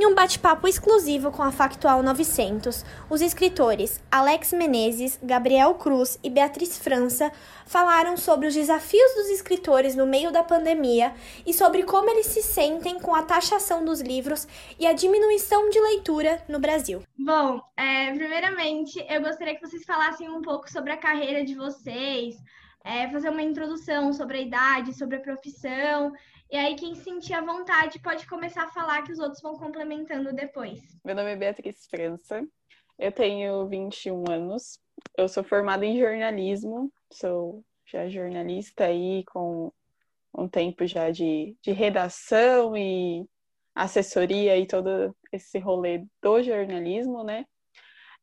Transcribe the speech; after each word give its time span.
Em 0.00 0.06
um 0.06 0.14
bate-papo 0.14 0.68
exclusivo 0.68 1.32
com 1.32 1.42
a 1.42 1.50
Factual 1.50 2.04
900, 2.04 2.84
os 3.10 3.20
escritores 3.20 4.00
Alex 4.08 4.52
Menezes, 4.52 5.18
Gabriel 5.20 5.74
Cruz 5.74 6.20
e 6.22 6.30
Beatriz 6.30 6.78
França 6.78 7.32
falaram 7.66 8.16
sobre 8.16 8.46
os 8.46 8.54
desafios 8.54 9.12
dos 9.16 9.28
escritores 9.28 9.96
no 9.96 10.06
meio 10.06 10.30
da 10.30 10.44
pandemia 10.44 11.12
e 11.44 11.52
sobre 11.52 11.82
como 11.82 12.08
eles 12.10 12.26
se 12.26 12.42
sentem 12.42 13.00
com 13.00 13.12
a 13.12 13.24
taxação 13.24 13.84
dos 13.84 14.00
livros 14.00 14.46
e 14.78 14.86
a 14.86 14.92
diminuição 14.92 15.68
de 15.68 15.80
leitura 15.80 16.44
no 16.48 16.60
Brasil. 16.60 17.02
Bom, 17.18 17.60
é, 17.76 18.12
primeiramente, 18.14 19.04
eu 19.10 19.20
gostaria 19.20 19.56
que 19.56 19.66
vocês 19.66 19.82
falassem 19.84 20.28
um 20.28 20.42
pouco 20.42 20.70
sobre 20.70 20.92
a 20.92 20.96
carreira 20.96 21.44
de 21.44 21.56
vocês, 21.56 22.36
é, 22.84 23.10
fazer 23.10 23.30
uma 23.30 23.42
introdução 23.42 24.12
sobre 24.12 24.38
a 24.38 24.42
idade, 24.42 24.96
sobre 24.96 25.16
a 25.16 25.20
profissão 25.20 26.12
e 26.50 26.56
aí, 26.56 26.74
quem 26.76 26.94
sentir 26.94 27.34
a 27.34 27.40
vontade 27.40 27.98
pode 28.00 28.26
começar 28.26 28.64
a 28.64 28.70
falar 28.70 29.02
que 29.02 29.12
os 29.12 29.18
outros 29.18 29.42
vão 29.42 29.54
complementando 29.54 30.32
depois. 30.32 30.80
Meu 31.04 31.14
nome 31.14 31.32
é 31.32 31.36
Beatriz 31.36 31.86
França, 31.86 32.46
eu 32.98 33.12
tenho 33.12 33.68
21 33.68 34.24
anos, 34.30 34.80
eu 35.16 35.28
sou 35.28 35.44
formada 35.44 35.84
em 35.84 35.98
jornalismo, 35.98 36.92
sou 37.12 37.64
já 37.86 38.08
jornalista 38.08 38.84
aí 38.84 39.24
com 39.26 39.72
um 40.36 40.48
tempo 40.48 40.86
já 40.86 41.10
de, 41.10 41.56
de 41.62 41.72
redação 41.72 42.76
e 42.76 43.26
assessoria 43.74 44.56
e 44.56 44.66
todo 44.66 45.14
esse 45.32 45.58
rolê 45.58 46.04
do 46.20 46.42
jornalismo, 46.42 47.22
né? 47.22 47.46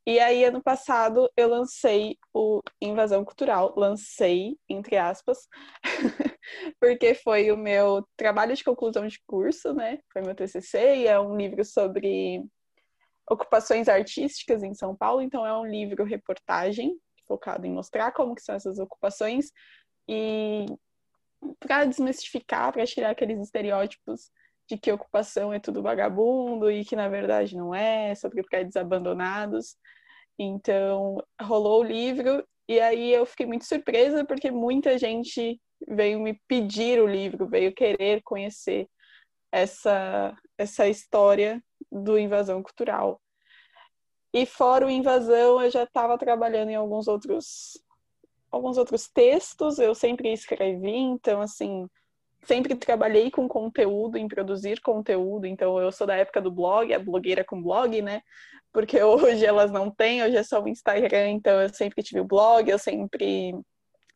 E 0.07 0.19
aí, 0.19 0.45
ano 0.45 0.61
passado, 0.61 1.27
eu 1.35 1.49
lancei 1.49 2.15
o 2.31 2.61
Invasão 2.79 3.25
Cultural, 3.25 3.73
lancei, 3.75 4.55
entre 4.69 4.97
aspas, 4.97 5.47
porque 6.79 7.15
foi 7.15 7.51
o 7.51 7.57
meu 7.57 8.07
trabalho 8.15 8.55
de 8.55 8.63
conclusão 8.63 9.07
de 9.07 9.19
curso, 9.25 9.73
né? 9.73 9.97
Foi 10.13 10.21
meu 10.21 10.35
TCC, 10.35 10.97
e 10.97 11.07
é 11.07 11.19
um 11.19 11.35
livro 11.35 11.65
sobre 11.65 12.43
ocupações 13.27 13.89
artísticas 13.89 14.61
em 14.61 14.75
São 14.75 14.95
Paulo, 14.95 15.23
então 15.23 15.43
é 15.43 15.57
um 15.57 15.65
livro 15.65 16.03
reportagem, 16.03 16.95
focado 17.27 17.65
em 17.65 17.71
mostrar 17.71 18.11
como 18.11 18.35
que 18.35 18.43
são 18.43 18.53
essas 18.53 18.77
ocupações 18.77 19.51
e 20.07 20.67
para 21.59 21.85
desmistificar, 21.85 22.71
para 22.71 22.85
tirar 22.85 23.09
aqueles 23.09 23.39
estereótipos 23.39 24.29
de 24.67 24.77
que 24.77 24.91
ocupação 24.91 25.53
é 25.53 25.59
tudo 25.59 25.81
vagabundo 25.81 26.71
e 26.71 26.83
que 26.83 26.95
na 26.95 27.07
verdade 27.07 27.55
não 27.55 27.73
é, 27.73 28.15
sobre 28.15 28.43
prédios 28.43 28.75
abandonados. 28.75 29.77
Então, 30.37 31.17
rolou 31.41 31.81
o 31.81 31.83
livro 31.83 32.45
e 32.67 32.79
aí 32.79 33.13
eu 33.13 33.25
fiquei 33.25 33.45
muito 33.45 33.65
surpresa 33.65 34.25
porque 34.25 34.51
muita 34.51 34.97
gente 34.97 35.61
veio 35.87 36.19
me 36.19 36.39
pedir 36.47 37.01
o 37.01 37.07
livro, 37.07 37.47
veio 37.47 37.73
querer 37.73 38.21
conhecer 38.23 38.87
essa 39.51 40.35
essa 40.57 40.87
história 40.87 41.61
do 41.91 42.17
invasão 42.17 42.63
cultural. 42.63 43.21
E 44.33 44.45
fora 44.45 44.85
o 44.85 44.89
invasão, 44.89 45.61
eu 45.61 45.69
já 45.69 45.83
estava 45.83 46.17
trabalhando 46.17 46.69
em 46.69 46.75
alguns 46.75 47.07
outros 47.07 47.81
alguns 48.51 48.77
outros 48.77 49.09
textos, 49.09 49.79
eu 49.79 49.93
sempre 49.93 50.31
escrevi, 50.31 50.95
então 50.95 51.41
assim, 51.41 51.87
sempre 52.45 52.75
trabalhei 52.75 53.31
com 53.31 53.47
conteúdo, 53.47 54.17
em 54.17 54.27
produzir 54.27 54.79
conteúdo, 54.81 55.45
então 55.45 55.79
eu 55.79 55.91
sou 55.91 56.07
da 56.07 56.15
época 56.15 56.41
do 56.41 56.51
blog, 56.51 56.93
a 56.93 56.99
blogueira 56.99 57.43
com 57.43 57.61
blog, 57.61 58.01
né? 58.01 58.21
Porque 58.71 59.01
hoje 59.03 59.45
elas 59.45 59.71
não 59.71 59.91
têm, 59.91 60.23
hoje 60.23 60.37
é 60.37 60.43
só 60.43 60.61
o 60.61 60.67
Instagram, 60.67 61.29
então 61.29 61.61
eu 61.61 61.69
sempre 61.69 62.03
tive 62.03 62.21
o 62.21 62.25
blog, 62.25 62.69
eu 62.69 62.79
sempre 62.79 63.53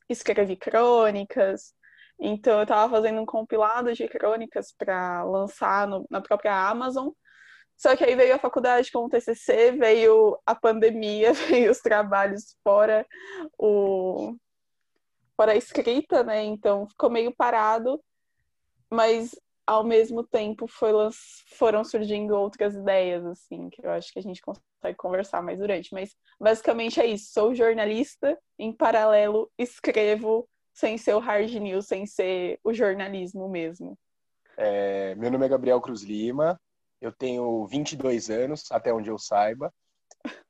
escrevi 0.09 0.55
crônicas. 0.55 1.73
Então 2.19 2.57
eu 2.57 2.63
estava 2.63 2.91
fazendo 2.91 3.21
um 3.21 3.25
compilado 3.25 3.93
de 3.93 4.07
crônicas 4.07 4.73
para 4.77 5.23
lançar 5.23 5.87
no, 5.87 6.05
na 6.09 6.21
própria 6.21 6.53
Amazon. 6.69 7.09
Só 7.77 7.95
que 7.95 8.03
aí 8.03 8.15
veio 8.15 8.35
a 8.35 8.39
faculdade 8.39 8.91
com 8.91 9.05
o 9.05 9.09
TCC, 9.09 9.71
veio 9.71 10.37
a 10.45 10.53
pandemia, 10.53 11.31
veio 11.47 11.71
os 11.71 11.79
trabalhos 11.79 12.57
fora 12.63 13.05
o 13.57 14.35
fora 15.37 15.53
a 15.53 15.55
escrita, 15.55 16.21
né? 16.23 16.43
Então 16.43 16.85
ficou 16.87 17.09
meio 17.09 17.33
parado 17.33 18.01
mas 18.89 19.35
ao 19.65 19.83
mesmo 19.83 20.23
tempo 20.23 20.67
foi, 20.67 20.91
foram 21.57 21.83
surgindo 21.83 22.35
outras 22.35 22.75
ideias, 22.75 23.23
assim, 23.25 23.69
que 23.69 23.85
eu 23.85 23.91
acho 23.91 24.11
que 24.11 24.17
a 24.17 24.21
gente 24.21 24.41
consegue 24.41 24.97
conversar 24.97 25.43
mais 25.43 25.59
durante. 25.59 25.93
Mas 25.93 26.15
basicamente 26.39 26.99
é 26.99 27.05
isso. 27.05 27.31
Sou 27.31 27.53
jornalista, 27.53 28.35
em 28.57 28.73
paralelo 28.73 29.51
escrevo 29.59 30.49
sem 30.73 30.97
ser 30.97 31.13
o 31.13 31.19
hard 31.19 31.53
news, 31.55 31.85
sem 31.85 32.05
ser 32.05 32.59
o 32.63 32.73
jornalismo 32.73 33.47
mesmo. 33.47 33.97
É, 34.57 35.13
meu 35.15 35.29
nome 35.29 35.45
é 35.45 35.49
Gabriel 35.49 35.81
Cruz 35.81 36.01
Lima, 36.01 36.59
eu 36.99 37.11
tenho 37.11 37.65
22 37.67 38.29
anos, 38.29 38.63
até 38.71 38.93
onde 38.93 39.09
eu 39.09 39.19
saiba. 39.19 39.71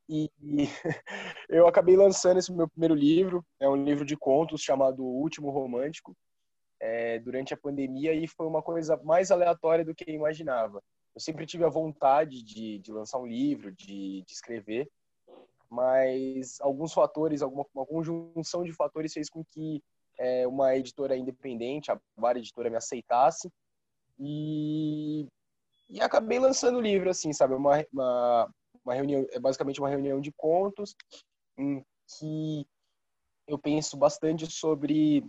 E, 0.07 0.29
eu 1.49 1.67
acabei 1.67 1.95
lançando 1.95 2.37
esse 2.37 2.51
meu 2.51 2.67
primeiro 2.69 2.95
livro, 2.95 3.45
é 3.59 3.67
um 3.67 3.75
livro 3.75 4.05
de 4.05 4.15
contos 4.15 4.61
chamado 4.61 5.03
O 5.03 5.21
Último 5.21 5.49
Romântico, 5.49 6.15
é, 6.79 7.19
durante 7.19 7.53
a 7.53 7.57
pandemia 7.57 8.13
e 8.13 8.27
foi 8.27 8.47
uma 8.47 8.61
coisa 8.61 8.97
mais 9.03 9.31
aleatória 9.31 9.83
do 9.83 9.93
que 9.93 10.09
eu 10.09 10.15
imaginava. 10.15 10.81
Eu 11.13 11.21
sempre 11.21 11.45
tive 11.45 11.63
a 11.65 11.69
vontade 11.69 12.43
de, 12.43 12.79
de 12.79 12.91
lançar 12.91 13.19
um 13.19 13.25
livro, 13.25 13.71
de, 13.71 14.23
de 14.23 14.31
escrever, 14.31 14.89
mas 15.69 16.59
alguns 16.61 16.93
fatores, 16.93 17.41
alguma 17.41 17.65
uma 17.73 17.85
conjunção 17.85 18.63
de 18.63 18.73
fatores 18.73 19.13
fez 19.13 19.29
com 19.29 19.43
que 19.43 19.83
é, 20.17 20.47
uma 20.47 20.75
editora 20.75 21.15
independente, 21.15 21.91
a 21.91 21.99
Bar 22.17 22.37
Editora, 22.37 22.69
me 22.69 22.75
aceitasse 22.75 23.49
e, 24.19 25.27
e 25.89 26.01
acabei 26.01 26.39
lançando 26.39 26.77
o 26.77 26.81
livro, 26.81 27.09
assim, 27.09 27.31
sabe? 27.31 27.53
Uma, 27.53 27.85
uma, 27.91 28.53
uma 28.83 28.93
reunião, 28.93 29.25
é 29.31 29.39
basicamente 29.39 29.79
uma 29.79 29.89
reunião 29.89 30.19
de 30.19 30.31
contos 30.33 30.95
em 31.57 31.83
que 32.17 32.65
eu 33.47 33.57
penso 33.57 33.97
bastante 33.97 34.45
sobre 34.47 35.23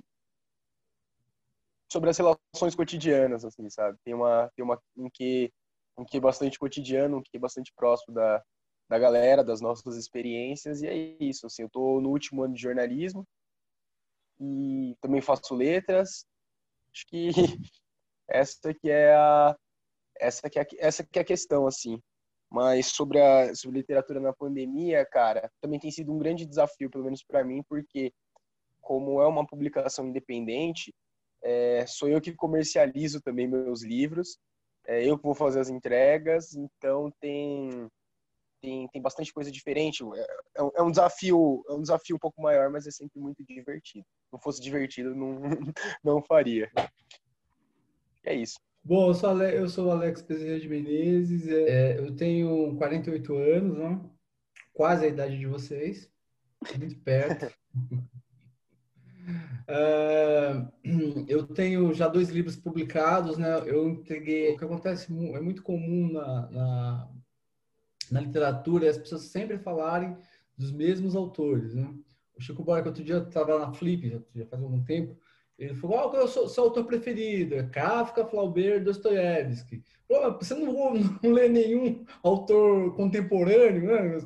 sobre 1.93 2.11
as 2.11 2.19
relações 2.19 2.75
cotidianas, 2.75 3.45
assim, 3.45 3.69
sabe? 3.69 3.99
Tem 4.05 4.15
uma 4.15 4.51
tem 4.55 4.65
uma 4.65 4.81
um 4.97 5.09
que 5.11 5.53
um 5.99 6.05
que 6.05 6.21
bastante 6.21 6.59
cotidiano, 6.59 7.19
um 7.19 7.23
que 7.23 7.39
bastante 7.39 7.73
próximo 7.75 8.15
da 8.15 8.43
da 8.89 8.99
galera, 8.99 9.45
das 9.45 9.61
nossas 9.61 9.97
experiências 9.97 10.83
e 10.83 10.89
é 10.89 10.95
isso, 11.21 11.47
assim, 11.47 11.63
eu 11.63 11.71
tô 11.71 12.01
no 12.01 12.11
último 12.11 12.43
ano 12.43 12.55
de 12.55 12.63
jornalismo 12.63 13.25
e 14.41 14.97
também 15.01 15.21
faço 15.21 15.55
letras. 15.55 16.25
Acho 16.93 17.07
que 17.07 17.29
essa 18.29 18.75
que 18.75 18.91
é 18.91 19.15
a 19.15 19.57
essa 20.19 20.51
que 20.51 20.59
é, 20.59 20.67
essa 20.79 21.05
que 21.05 21.19
é 21.19 21.23
a 21.23 21.25
questão 21.25 21.67
assim. 21.67 22.01
Mas 22.51 22.89
sobre 22.89 23.21
a 23.21 23.55
sobre 23.55 23.79
literatura 23.79 24.19
na 24.21 24.33
pandemia, 24.33 25.07
cara, 25.07 25.51
também 25.61 25.79
tem 25.79 25.91
sido 25.91 26.13
um 26.13 26.19
grande 26.19 26.45
desafio, 26.47 26.91
pelo 26.91 27.05
menos 27.05 27.23
para 27.23 27.45
mim, 27.45 27.63
porque 27.69 28.13
como 28.81 29.21
é 29.23 29.27
uma 29.29 29.47
publicação 29.47 30.09
independente, 30.09 30.93
é, 31.43 31.85
sou 31.87 32.09
eu 32.09 32.21
que 32.21 32.33
comercializo 32.35 33.21
também 33.21 33.47
meus 33.47 33.83
livros, 33.83 34.39
é, 34.87 35.05
eu 35.05 35.17
que 35.17 35.25
vou 35.25 35.35
fazer 35.35 35.61
as 35.61 35.69
entregas, 35.69 36.55
então 36.55 37.13
tem, 37.21 37.89
tem, 38.61 38.89
tem 38.89 39.03
bastante 39.03 39.33
coisa 39.33 39.51
diferente. 39.51 40.03
É, 40.03 40.21
é, 40.63 40.71
é, 40.77 40.83
um 40.83 40.91
desafio, 40.91 41.65
é 41.69 41.73
um 41.73 41.83
desafio 41.83 42.17
um 42.17 42.19
pouco 42.19 42.43
maior, 42.43 42.71
mas 42.71 42.87
é 42.87 42.91
sempre 42.91 43.21
muito 43.21 43.45
divertido. 43.45 44.05
Se 44.05 44.33
não 44.33 44.41
fosse 44.41 44.61
divertido, 44.61 45.15
não, 45.15 45.41
não 46.05 46.23
faria. 46.23 46.71
É 48.25 48.35
isso. 48.35 48.59
Bom, 48.83 49.09
eu 49.09 49.15
sou, 49.15 49.31
Ale, 49.31 49.57
eu 49.57 49.69
sou 49.69 49.87
o 49.87 49.91
Alex 49.91 50.23
Bezerra 50.23 50.59
de 50.59 50.69
Menezes, 50.69 51.47
é, 51.49 51.99
eu 51.99 52.17
tenho 52.17 52.77
48 52.79 53.35
anos, 53.35 53.79
né? 53.79 54.11
quase 54.73 55.05
a 55.05 55.09
idade 55.09 55.39
de 55.39 55.47
vocês, 55.47 56.11
muito 56.79 56.99
perto. 57.01 57.55
Uh, 59.71 60.69
eu 61.29 61.47
tenho 61.47 61.95
já 61.95 62.09
dois 62.09 62.29
livros 62.29 62.57
publicados, 62.57 63.39
né? 63.39 63.63
Eu 63.65 63.89
entreguei. 63.89 64.53
O 64.53 64.59
que 64.59 64.65
acontece 64.65 65.13
é 65.13 65.41
muito 65.41 65.63
comum 65.63 66.13
na, 66.13 66.51
na, 66.51 67.09
na 68.11 68.21
literatura 68.21 68.87
é 68.87 68.89
as 68.89 68.99
pessoas 68.99 69.23
sempre 69.23 69.59
falarem 69.59 70.17
dos 70.59 70.73
mesmos 70.73 71.15
autores, 71.15 71.75
né? 71.75 71.89
O 72.37 72.43
Chico 72.43 72.65
Buarque 72.65 72.89
outro 72.89 73.05
dia 73.05 73.19
estava 73.19 73.59
na 73.59 73.73
Flip, 73.73 74.23
já, 74.35 74.47
faz 74.47 74.63
algum 74.63 74.83
tempo. 74.83 75.17
Ele 75.57 75.75
falou: 75.75 76.11
qual 76.11 76.17
é 76.17 76.25
o 76.25 76.29
seu, 76.29 76.49
seu, 76.49 76.65
autor 76.65 76.85
preferido? 76.87 77.55
É 77.55 77.63
Kafka, 77.63 78.27
Flaubert, 78.27 78.83
Dostoiévski. 78.83 79.85
Você 80.41 80.55
não, 80.55 80.95
não 81.23 81.31
lê 81.31 81.49
nenhum 81.49 82.05
autor 82.25 82.97
contemporâneo, 82.97 83.85
né? 83.85 84.19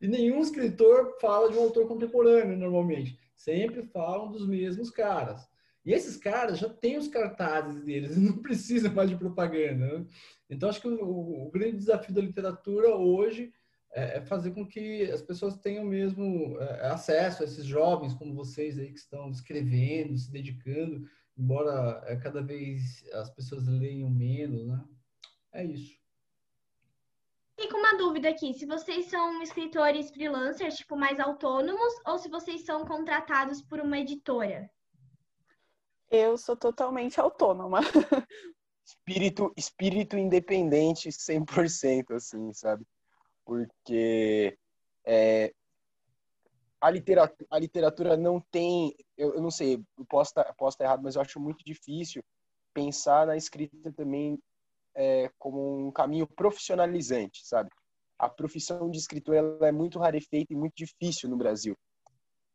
E 0.00 0.08
nenhum 0.08 0.40
escritor 0.40 1.18
fala 1.20 1.50
de 1.50 1.58
um 1.58 1.64
autor 1.64 1.86
contemporâneo 1.86 2.56
normalmente 2.56 3.18
sempre 3.38 3.84
falam 3.84 4.30
dos 4.30 4.46
mesmos 4.46 4.90
caras. 4.90 5.48
E 5.86 5.92
esses 5.92 6.16
caras 6.16 6.58
já 6.58 6.68
têm 6.68 6.98
os 6.98 7.08
cartazes 7.08 7.82
deles, 7.82 8.16
não 8.18 8.42
precisam 8.42 8.92
mais 8.92 9.08
de 9.08 9.16
propaganda. 9.16 10.00
Né? 10.00 10.06
Então, 10.50 10.68
acho 10.68 10.80
que 10.80 10.88
o, 10.88 11.46
o, 11.46 11.50
grande 11.50 11.78
desafio 11.78 12.14
da 12.14 12.20
literatura 12.20 12.94
hoje 12.94 13.52
é, 13.92 14.18
é, 14.18 14.20
fazer 14.20 14.50
com 14.50 14.66
que 14.66 15.04
as 15.04 15.22
pessoas 15.22 15.56
tenham 15.56 15.84
mesmo 15.84 16.60
é, 16.60 16.88
acesso 16.88 17.42
a 17.42 17.46
esses 17.46 17.64
jovens 17.64 18.12
como 18.12 18.34
vocês 18.34 18.78
aí 18.78 18.92
que 18.92 18.98
estão 18.98 19.30
escrevendo, 19.30 20.18
se 20.18 20.30
dedicando, 20.30 21.08
embora 21.36 22.02
é, 22.06 22.16
cada 22.16 22.42
vez 22.42 23.08
as 23.14 23.30
pessoas 23.30 23.66
leiam 23.66 24.10
menos, 24.10 24.66
né? 24.66 24.84
É 25.52 25.64
isso. 25.64 25.97
Com 27.66 27.78
uma 27.78 27.96
dúvida 27.96 28.28
aqui, 28.28 28.54
se 28.54 28.64
vocês 28.64 29.06
são 29.06 29.42
escritores 29.42 30.10
freelancers, 30.10 30.76
tipo, 30.76 30.96
mais 30.96 31.18
autônomos, 31.18 31.92
ou 32.06 32.16
se 32.16 32.28
vocês 32.28 32.64
são 32.64 32.84
contratados 32.84 33.60
por 33.62 33.80
uma 33.80 33.98
editora? 33.98 34.70
Eu 36.08 36.38
sou 36.38 36.56
totalmente 36.56 37.20
autônoma. 37.20 37.80
Espírito, 38.84 39.52
espírito 39.54 40.16
independente 40.16 41.10
100%, 41.10 42.14
assim, 42.14 42.54
sabe? 42.54 42.86
Porque 43.44 44.56
é, 45.04 45.52
a, 46.80 46.90
literatura, 46.90 47.48
a 47.50 47.58
literatura 47.58 48.16
não 48.16 48.40
tem, 48.40 48.94
eu, 49.14 49.34
eu 49.34 49.42
não 49.42 49.50
sei, 49.50 49.84
estar, 50.22 50.54
posso 50.54 50.74
estar 50.74 50.84
errado, 50.84 51.02
mas 51.02 51.16
eu 51.16 51.20
acho 51.20 51.38
muito 51.38 51.62
difícil 51.64 52.24
pensar 52.72 53.26
na 53.26 53.36
escrita 53.36 53.92
também 53.92 54.38
é, 54.98 55.30
como 55.38 55.86
um 55.86 55.92
caminho 55.92 56.26
profissionalizante, 56.26 57.46
sabe? 57.46 57.70
A 58.18 58.28
profissão 58.28 58.90
de 58.90 58.98
escritor 58.98 59.36
ela 59.36 59.68
é 59.68 59.70
muito 59.70 60.00
rarefeita 60.00 60.52
e 60.52 60.56
muito 60.56 60.74
difícil 60.74 61.30
no 61.30 61.36
Brasil. 61.36 61.76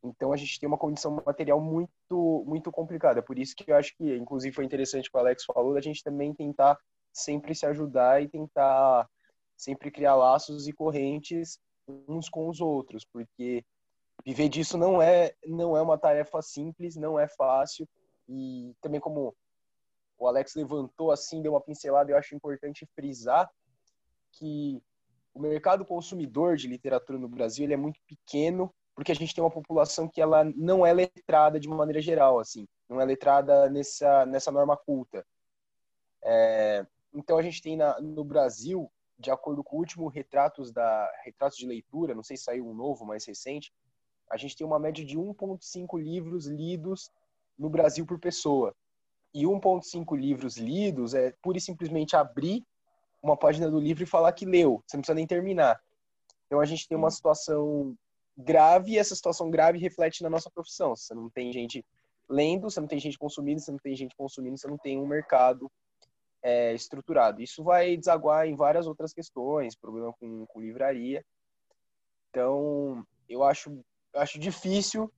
Então 0.04 0.30
a 0.30 0.36
gente 0.36 0.60
tem 0.60 0.68
uma 0.68 0.76
condição 0.76 1.22
material 1.24 1.58
muito 1.58 2.44
muito 2.46 2.70
complicada. 2.70 3.22
Por 3.22 3.38
isso 3.38 3.54
que 3.56 3.70
eu 3.70 3.76
acho 3.76 3.96
que, 3.96 4.14
inclusive, 4.14 4.54
foi 4.54 4.66
interessante 4.66 5.08
o 5.08 5.10
que 5.10 5.16
o 5.16 5.20
Alex 5.20 5.44
falou, 5.44 5.72
da 5.72 5.80
gente 5.80 6.04
também 6.04 6.34
tentar 6.34 6.78
sempre 7.10 7.54
se 7.54 7.64
ajudar 7.64 8.22
e 8.22 8.28
tentar 8.28 9.08
sempre 9.56 9.90
criar 9.90 10.14
laços 10.14 10.68
e 10.68 10.72
correntes 10.72 11.58
uns 12.06 12.28
com 12.28 12.48
os 12.48 12.60
outros, 12.60 13.06
porque 13.10 13.64
viver 14.22 14.50
disso 14.50 14.76
não 14.76 15.00
é 15.00 15.32
não 15.46 15.74
é 15.74 15.80
uma 15.80 15.96
tarefa 15.96 16.42
simples, 16.42 16.94
não 16.94 17.18
é 17.18 17.26
fácil 17.26 17.88
e 18.28 18.74
também 18.82 19.00
como 19.00 19.34
o 20.18 20.26
Alex 20.26 20.54
levantou 20.54 21.10
assim, 21.10 21.42
deu 21.42 21.52
uma 21.52 21.60
pincelada, 21.60 22.10
eu 22.10 22.16
acho 22.16 22.34
importante 22.34 22.86
frisar 22.94 23.50
que 24.32 24.82
o 25.32 25.40
mercado 25.40 25.84
consumidor 25.84 26.56
de 26.56 26.68
literatura 26.68 27.18
no 27.18 27.28
Brasil 27.28 27.64
ele 27.64 27.74
é 27.74 27.76
muito 27.76 28.00
pequeno, 28.06 28.72
porque 28.94 29.10
a 29.10 29.14
gente 29.14 29.34
tem 29.34 29.42
uma 29.42 29.50
população 29.50 30.08
que 30.08 30.20
ela 30.20 30.44
não 30.56 30.86
é 30.86 30.92
letrada 30.92 31.58
de 31.58 31.68
maneira 31.68 32.00
geral, 32.00 32.38
assim, 32.38 32.66
não 32.88 33.00
é 33.00 33.04
letrada 33.04 33.68
nessa 33.68 34.24
nessa 34.26 34.52
norma 34.52 34.76
culta. 34.76 35.26
É, 36.22 36.86
então 37.12 37.36
a 37.36 37.42
gente 37.42 37.60
tem 37.60 37.76
na, 37.76 38.00
no 38.00 38.24
Brasil, 38.24 38.90
de 39.18 39.30
acordo 39.30 39.64
com 39.64 39.76
o 39.76 39.80
último 39.80 40.08
retratos 40.08 40.72
da 40.72 41.10
retratos 41.24 41.58
de 41.58 41.66
leitura, 41.66 42.14
não 42.14 42.22
sei 42.22 42.36
se 42.36 42.44
saiu 42.44 42.68
um 42.68 42.74
novo, 42.74 43.04
mais 43.04 43.24
recente, 43.24 43.72
a 44.30 44.36
gente 44.36 44.56
tem 44.56 44.66
uma 44.66 44.78
média 44.78 45.04
de 45.04 45.18
1.5 45.18 46.00
livros 46.00 46.46
lidos 46.46 47.10
no 47.58 47.68
Brasil 47.68 48.06
por 48.06 48.18
pessoa 48.18 48.74
e 49.34 49.44
1.5 49.44 50.16
livros 50.16 50.56
lidos 50.56 51.12
é 51.12 51.32
pura 51.42 51.58
e 51.58 51.60
simplesmente 51.60 52.14
abrir 52.14 52.64
uma 53.20 53.36
página 53.36 53.68
do 53.68 53.80
livro 53.80 54.04
e 54.04 54.06
falar 54.06 54.32
que 54.32 54.46
leu. 54.46 54.82
Você 54.86 54.96
não 54.96 55.02
precisa 55.02 55.16
nem 55.16 55.26
terminar. 55.26 55.80
Então 56.46 56.60
a 56.60 56.64
gente 56.64 56.86
tem 56.86 56.96
uma 56.96 57.10
situação 57.10 57.96
grave 58.36 58.92
e 58.92 58.98
essa 58.98 59.14
situação 59.14 59.50
grave 59.50 59.78
reflete 59.78 60.22
na 60.22 60.30
nossa 60.30 60.50
profissão. 60.50 60.94
Você 60.94 61.14
não 61.14 61.28
tem 61.28 61.52
gente 61.52 61.84
lendo, 62.28 62.70
você 62.70 62.80
não 62.80 62.86
tem 62.86 63.00
gente 63.00 63.18
consumindo, 63.18 63.60
você 63.60 63.72
não 63.72 63.78
tem 63.78 63.96
gente 63.96 64.14
consumindo, 64.14 64.56
você 64.56 64.68
não 64.68 64.78
tem 64.78 64.98
um 64.98 65.06
mercado 65.06 65.70
é, 66.42 66.72
estruturado. 66.74 67.42
Isso 67.42 67.64
vai 67.64 67.96
desaguar 67.96 68.46
em 68.46 68.54
várias 68.54 68.86
outras 68.86 69.12
questões, 69.12 69.74
problema 69.74 70.12
com, 70.12 70.46
com 70.46 70.60
livraria. 70.60 71.24
Então, 72.30 73.04
eu 73.28 73.42
acho, 73.42 73.70
eu 74.12 74.20
acho 74.20 74.38
difícil 74.38 75.10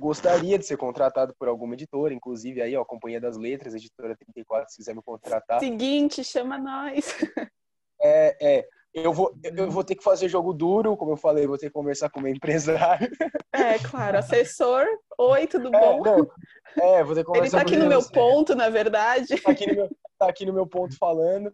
gostaria 0.00 0.58
de 0.58 0.64
ser 0.64 0.78
contratado 0.78 1.34
por 1.38 1.46
alguma 1.46 1.74
editora, 1.74 2.14
inclusive 2.14 2.62
aí, 2.62 2.74
ó, 2.74 2.84
Companhia 2.84 3.20
das 3.20 3.36
Letras, 3.36 3.74
editora 3.74 4.16
34, 4.16 4.70
se 4.70 4.78
quiser 4.78 4.94
me 4.94 5.02
contratar. 5.02 5.60
Seguinte, 5.60 6.24
chama 6.24 6.58
nós. 6.58 7.06
É, 8.02 8.34
é. 8.40 8.68
Eu 8.94 9.12
vou, 9.12 9.38
eu 9.44 9.70
vou 9.70 9.84
ter 9.84 9.94
que 9.94 10.02
fazer 10.02 10.26
jogo 10.26 10.54
duro, 10.54 10.96
como 10.96 11.12
eu 11.12 11.16
falei, 11.18 11.46
vou 11.46 11.58
ter 11.58 11.66
que 11.66 11.72
conversar 11.72 12.08
com 12.08 12.18
o 12.18 12.22
meu 12.22 12.32
empresário. 12.32 13.10
É, 13.52 13.78
claro, 13.78 14.16
assessor. 14.16 14.86
Oi, 15.18 15.46
tudo 15.46 15.68
é, 15.68 15.70
bom? 15.78 16.06
É, 16.06 16.80
não, 16.80 16.94
é 16.94 17.04
vou 17.04 17.14
ter 17.14 17.20
que 17.20 17.26
conversar 17.26 17.58
Ele 17.58 17.64
tá 17.66 17.70
aqui 17.70 17.76
no 17.76 17.86
meu 17.86 18.02
ponto, 18.10 18.54
na 18.54 18.70
verdade. 18.70 19.38
Tá 19.38 19.50
aqui 19.50 19.66
no 19.66 19.74
meu, 19.74 19.88
tá 20.18 20.28
aqui 20.30 20.46
no 20.46 20.52
meu 20.54 20.66
ponto 20.66 20.96
falando. 20.96 21.52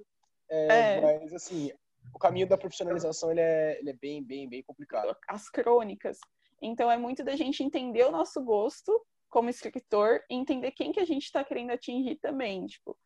É, 0.48 0.98
é. 0.98 1.00
Mas, 1.00 1.32
assim, 1.32 1.72
o 2.14 2.18
caminho 2.18 2.46
da 2.46 2.56
profissionalização, 2.56 3.32
ele 3.32 3.40
é, 3.40 3.78
ele 3.80 3.90
é 3.90 3.96
bem, 4.00 4.24
bem, 4.24 4.48
bem 4.48 4.62
complicado. 4.62 5.14
As 5.28 5.50
crônicas. 5.50 6.18
Então 6.60 6.90
é 6.90 6.96
muito 6.96 7.22
da 7.22 7.36
gente 7.36 7.62
entender 7.62 8.04
o 8.04 8.10
nosso 8.10 8.42
gosto 8.42 9.04
como 9.28 9.50
escritor 9.50 10.22
e 10.30 10.34
entender 10.34 10.70
quem 10.72 10.92
que 10.92 11.00
a 11.00 11.04
gente 11.04 11.24
está 11.24 11.44
querendo 11.44 11.70
atingir 11.70 12.16
também. 12.16 12.66
Tipo, 12.66 12.96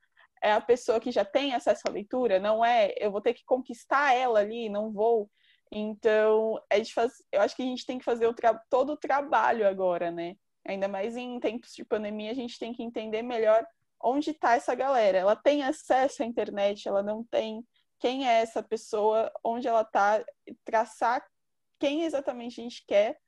é 0.43 0.53
a 0.53 0.61
pessoa 0.61 1.01
que 1.01 1.11
já 1.11 1.25
tem 1.25 1.55
acesso 1.55 1.83
à 1.87 1.91
leitura, 1.91 2.39
não 2.39 2.65
é 2.65 2.95
eu 2.97 3.11
vou 3.11 3.21
ter 3.21 3.35
que 3.35 3.45
conquistar 3.45 4.15
ela 4.15 4.41
ali, 4.41 4.69
não 4.69 4.93
vou. 4.93 5.31
Então, 5.73 6.61
é 6.69 6.81
de 6.81 6.93
faz... 6.93 7.13
eu 7.31 7.41
acho 7.41 7.55
que 7.55 7.63
a 7.63 7.67
gente 7.67 7.87
tem 7.87 7.99
que 7.99 8.05
fazer 8.05 8.27
o 8.27 8.35
tra... 8.35 8.55
todo 8.69 8.93
o 8.93 8.97
trabalho 8.97 9.67
agora, 9.67 10.11
né? 10.11 10.37
Ainda 10.67 10.89
mais 10.89 11.17
em 11.17 11.39
tempos 11.39 11.73
de 11.73 11.85
pandemia, 11.85 12.33
a 12.33 12.35
gente 12.35 12.59
tem 12.59 12.73
que 12.73 12.83
entender 12.83 13.23
melhor 13.23 13.65
onde 14.03 14.31
está 14.31 14.57
essa 14.57 14.75
galera. 14.75 15.19
Ela 15.19 15.37
tem 15.37 15.63
acesso 15.63 16.23
à 16.23 16.27
internet, 16.27 16.89
ela 16.89 17.03
não 17.03 17.23
tem. 17.25 17.65
Quem 17.99 18.29
é 18.29 18.41
essa 18.41 18.63
pessoa? 18.63 19.31
Onde 19.45 19.69
ela 19.69 19.83
está? 19.83 20.25
Traçar 20.65 21.25
quem 21.79 22.05
exatamente 22.05 22.61
a 22.61 22.65
gente 22.65 22.85
quer 22.87 23.19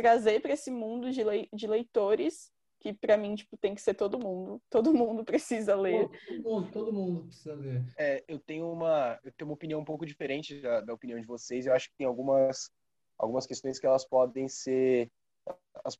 trazer 0.00 0.40
para 0.40 0.52
esse 0.52 0.70
mundo 0.70 1.10
de, 1.10 1.22
le 1.22 1.48
de 1.52 1.66
leitores 1.66 2.50
que 2.80 2.94
para 2.94 3.16
mim 3.16 3.34
tipo 3.34 3.56
tem 3.58 3.74
que 3.74 3.82
ser 3.82 3.94
todo 3.94 4.18
mundo. 4.18 4.60
Todo 4.70 4.94
mundo 4.94 5.22
precisa 5.24 5.74
ler. 5.74 6.08
Todo 6.08 6.42
mundo, 6.42 6.70
todo 6.72 6.92
mundo 6.92 7.24
precisa 7.24 7.54
ler. 7.54 7.84
É, 7.98 8.24
eu 8.26 8.38
tenho 8.38 8.70
uma 8.70 9.18
eu 9.22 9.32
tenho 9.32 9.48
uma 9.48 9.54
opinião 9.54 9.80
um 9.80 9.84
pouco 9.84 10.06
diferente 10.06 10.60
da, 10.60 10.80
da, 10.80 10.94
opinião 10.94 11.20
de 11.20 11.26
vocês. 11.26 11.66
Eu 11.66 11.74
acho 11.74 11.90
que 11.90 11.96
tem 11.96 12.06
algumas 12.06 12.70
algumas 13.18 13.46
questões 13.46 13.78
que 13.78 13.86
elas 13.86 14.06
podem 14.06 14.48
ser 14.48 15.10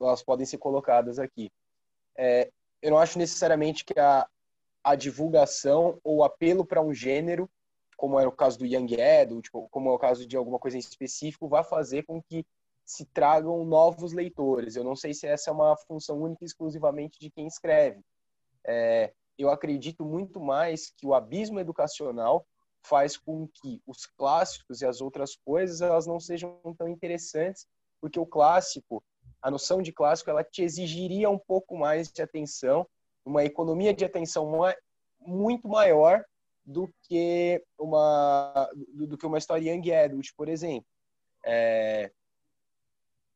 elas 0.00 0.22
podem 0.22 0.46
ser 0.46 0.58
colocadas 0.58 1.18
aqui. 1.18 1.50
É, 2.16 2.50
eu 2.80 2.90
não 2.90 2.98
acho 2.98 3.18
necessariamente 3.18 3.84
que 3.84 3.98
a, 3.98 4.26
a 4.82 4.94
divulgação 4.94 5.98
ou 6.02 6.24
apelo 6.24 6.64
para 6.64 6.80
um 6.80 6.94
gênero 6.94 7.48
como 8.00 8.18
é 8.18 8.26
o 8.26 8.32
caso 8.32 8.58
do 8.58 8.64
Young 8.64 8.98
Adult, 8.98 9.44
tipo, 9.44 9.68
como 9.68 9.90
é 9.90 9.92
o 9.92 9.98
caso 9.98 10.26
de 10.26 10.34
alguma 10.34 10.58
coisa 10.58 10.78
em 10.78 10.80
específico, 10.80 11.46
vai 11.46 11.62
fazer 11.62 12.02
com 12.04 12.22
que 12.22 12.46
se 12.90 13.04
tragam 13.04 13.64
novos 13.64 14.12
leitores. 14.12 14.74
Eu 14.74 14.82
não 14.82 14.96
sei 14.96 15.14
se 15.14 15.24
essa 15.24 15.48
é 15.48 15.52
uma 15.52 15.76
função 15.76 16.20
única 16.20 16.42
e 16.42 16.46
exclusivamente 16.46 17.20
de 17.20 17.30
quem 17.30 17.46
escreve. 17.46 18.00
É, 18.66 19.12
eu 19.38 19.48
acredito 19.48 20.04
muito 20.04 20.40
mais 20.40 20.90
que 20.90 21.06
o 21.06 21.14
abismo 21.14 21.60
educacional 21.60 22.44
faz 22.84 23.16
com 23.16 23.46
que 23.46 23.80
os 23.86 24.06
clássicos 24.06 24.80
e 24.80 24.86
as 24.86 25.00
outras 25.00 25.36
coisas 25.36 25.80
elas 25.80 26.04
não 26.04 26.18
sejam 26.18 26.60
tão 26.76 26.88
interessantes, 26.88 27.64
porque 28.00 28.18
o 28.18 28.26
clássico, 28.26 29.04
a 29.40 29.52
noção 29.52 29.80
de 29.80 29.92
clássico, 29.92 30.28
ela 30.28 30.42
te 30.42 30.62
exigiria 30.62 31.30
um 31.30 31.38
pouco 31.38 31.78
mais 31.78 32.10
de 32.10 32.22
atenção, 32.22 32.84
uma 33.24 33.44
economia 33.44 33.94
de 33.94 34.04
atenção 34.04 34.50
muito 35.20 35.68
maior 35.68 36.24
do 36.64 36.92
que 37.04 37.62
uma 37.78 38.68
do, 38.94 39.16
que 39.16 39.26
uma 39.26 39.38
história 39.38 39.72
young 39.72 39.92
adult, 39.92 40.30
por 40.36 40.48
exemplo. 40.48 40.88
É, 41.44 42.10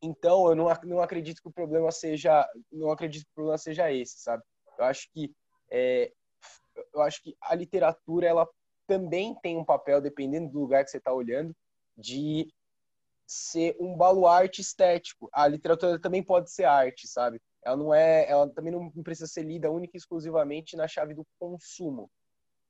então, 0.05 0.49
eu 0.49 0.55
não, 0.55 0.67
não 0.85 1.01
acredito 1.01 1.41
que 1.41 1.49
o 1.49 1.53
problema 1.53 1.91
seja, 1.91 2.47
não 2.71 2.91
acredito 2.91 3.25
que 3.25 3.31
o 3.31 3.35
problema 3.35 3.57
seja 3.57 3.91
esse, 3.91 4.19
sabe? 4.19 4.43
Eu 4.79 4.85
acho 4.85 5.09
que 5.11 5.35
é, 5.71 6.13
eu 6.93 7.01
acho 7.01 7.23
que 7.23 7.35
a 7.41 7.55
literatura 7.55 8.27
ela 8.27 8.47
também 8.87 9.35
tem 9.37 9.57
um 9.57 9.65
papel, 9.65 10.03
dependendo 10.03 10.51
do 10.51 10.61
lugar 10.61 10.85
que 10.85 10.91
você 10.91 10.99
está 10.99 11.11
olhando, 11.11 11.57
de 11.97 12.53
ser 13.27 13.75
um 13.81 13.97
baluarte 13.97 14.61
estético. 14.61 15.31
A 15.33 15.47
literatura 15.49 15.99
também 15.99 16.23
pode 16.23 16.51
ser 16.51 16.65
arte, 16.65 17.09
sabe? 17.09 17.41
Ela 17.65 17.77
não 17.79 17.95
é, 17.95 18.29
ela 18.29 18.47
também 18.51 18.73
não 18.73 18.91
precisa 19.03 19.27
ser 19.27 19.43
lida 19.43 19.71
única 19.71 19.97
e 19.97 19.99
exclusivamente 19.99 20.77
na 20.77 20.87
chave 20.87 21.15
do 21.15 21.27
consumo. 21.39 22.11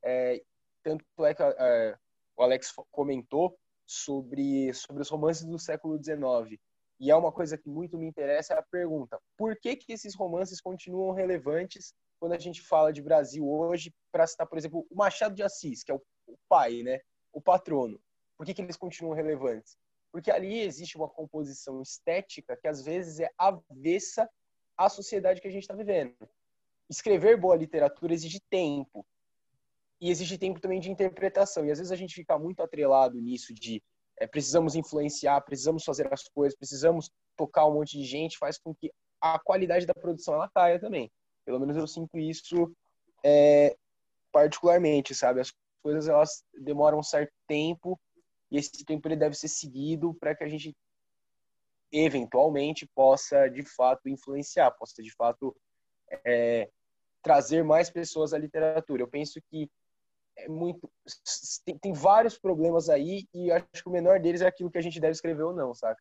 É, 0.05 0.41
tanto 0.85 1.05
é 1.25 1.35
que 1.35 1.43
é, 1.43 1.97
o 2.37 2.43
Alex 2.45 2.73
comentou 2.93 3.59
sobre 3.85 4.73
sobre 4.73 5.03
os 5.03 5.11
romances 5.11 5.45
do 5.45 5.59
século 5.59 6.03
XIX 6.03 6.61
e 7.05 7.11
é 7.11 7.15
uma 7.15 7.31
coisa 7.31 7.59
que 7.59 7.69
muito 7.69 7.99
me 7.99 8.07
interessa, 8.07 8.55
é 8.55 8.59
a 8.59 8.63
pergunta: 8.63 9.21
por 9.37 9.55
que, 9.61 9.77
que 9.77 9.93
esses 9.93 10.15
romances 10.15 10.59
continuam 10.59 11.13
relevantes 11.13 11.93
quando 12.19 12.33
a 12.33 12.39
gente 12.39 12.63
fala 12.63 12.95
de 12.95 13.03
Brasil 13.03 13.47
hoje, 13.47 13.95
para 14.11 14.27
citar, 14.27 14.47
por 14.47 14.57
exemplo, 14.57 14.87
o 14.91 14.97
Machado 14.97 15.35
de 15.35 15.43
Assis, 15.43 15.85
que 15.85 15.93
é 15.93 15.95
o, 15.95 16.03
pai, 16.49 16.83
né? 16.83 17.01
o 17.31 17.43
patrono? 17.43 18.01
Por 18.39 18.47
que, 18.47 18.55
que 18.55 18.63
eles 18.63 18.79
continuam 18.79 19.15
relevantes? 19.15 19.77
Porque 20.11 20.31
ali 20.31 20.61
existe 20.61 20.97
uma 20.97 21.07
composição 21.07 21.83
estética 21.83 22.57
que 22.57 22.67
às 22.67 22.83
vezes 22.83 23.21
é 23.21 23.31
avessa 23.37 24.27
à 24.75 24.89
sociedade 24.89 25.43
que 25.43 25.49
a 25.49 25.51
gente 25.51 25.65
está 25.65 25.75
vivendo. 25.75 26.17
Escrever 26.89 27.37
boa 27.37 27.55
literatura 27.55 28.15
exige 28.15 28.41
tempo. 28.49 29.07
E 30.01 30.11
exige 30.11 30.39
tempo 30.39 30.59
também 30.59 30.81
de 30.81 30.91
interpretação. 30.91 31.67
E 31.67 31.71
às 31.71 31.79
vezes 31.79 31.93
a 31.93 31.97
gente 31.97 32.15
fica 32.15 32.39
muito 32.39 32.63
atrelado 32.63 33.21
nisso 33.21 33.53
de 33.53 33.83
é, 34.19 34.27
precisamos 34.27 34.75
influenciar, 34.75 35.41
precisamos 35.41 35.85
fazer 35.85 36.13
as 36.13 36.29
coisas, 36.29 36.57
precisamos 36.57 37.11
tocar 37.37 37.67
um 37.67 37.75
monte 37.75 37.99
de 37.99 38.05
gente, 38.05 38.39
faz 38.39 38.59
com 38.59 38.75
que 38.75 38.93
a 39.21 39.39
qualidade 39.39 39.87
da 39.87 39.95
produção 39.95 40.35
ela 40.35 40.51
caia 40.55 40.79
também. 40.79 41.11
Pelo 41.45 41.61
menos 41.61 41.77
eu 41.77 41.87
sinto 41.87 42.19
isso 42.19 42.75
é, 43.25 43.77
particularmente, 44.33 45.15
sabe? 45.15 45.41
As 45.41 45.53
coisas 45.83 46.09
elas 46.09 46.45
demoram 46.59 46.99
um 46.99 47.03
certo 47.03 47.33
tempo 47.47 47.99
e 48.51 48.59
esse 48.59 48.85
tempo 48.85 49.07
ele 49.09 49.17
deve 49.17 49.35
ser 49.35 49.49
seguido 49.49 50.15
para 50.15 50.35
que 50.35 50.45
a 50.45 50.49
gente 50.49 50.77
eventualmente 51.93 52.87
possa 52.95 53.49
de 53.49 53.63
fato 53.63 54.09
influenciar, 54.09 54.71
possa 54.73 55.03
de 55.03 55.13
fato 55.13 55.57
é, 56.25 56.69
trazer 57.23 57.65
mais 57.65 57.91
pessoas 57.91 58.33
à 58.33 58.39
literatura. 58.39 59.03
Eu 59.03 59.09
penso 59.09 59.41
que 59.51 59.71
é 60.37 60.49
muito 60.49 60.91
tem, 61.65 61.79
tem, 61.79 61.93
vários 61.93 62.39
problemas 62.39 62.89
aí 62.89 63.27
e 63.33 63.51
acho 63.51 63.83
que 63.83 63.89
o 63.89 63.93
menor 63.93 64.21
deles 64.21 64.41
é 64.41 64.47
aquilo 64.47 64.71
que 64.71 64.79
a 64.79 64.83
gente 64.83 65.01
deve 65.01 65.13
escrever 65.13 65.43
ou 65.43 65.55
não, 65.55 65.75
saca? 65.75 66.01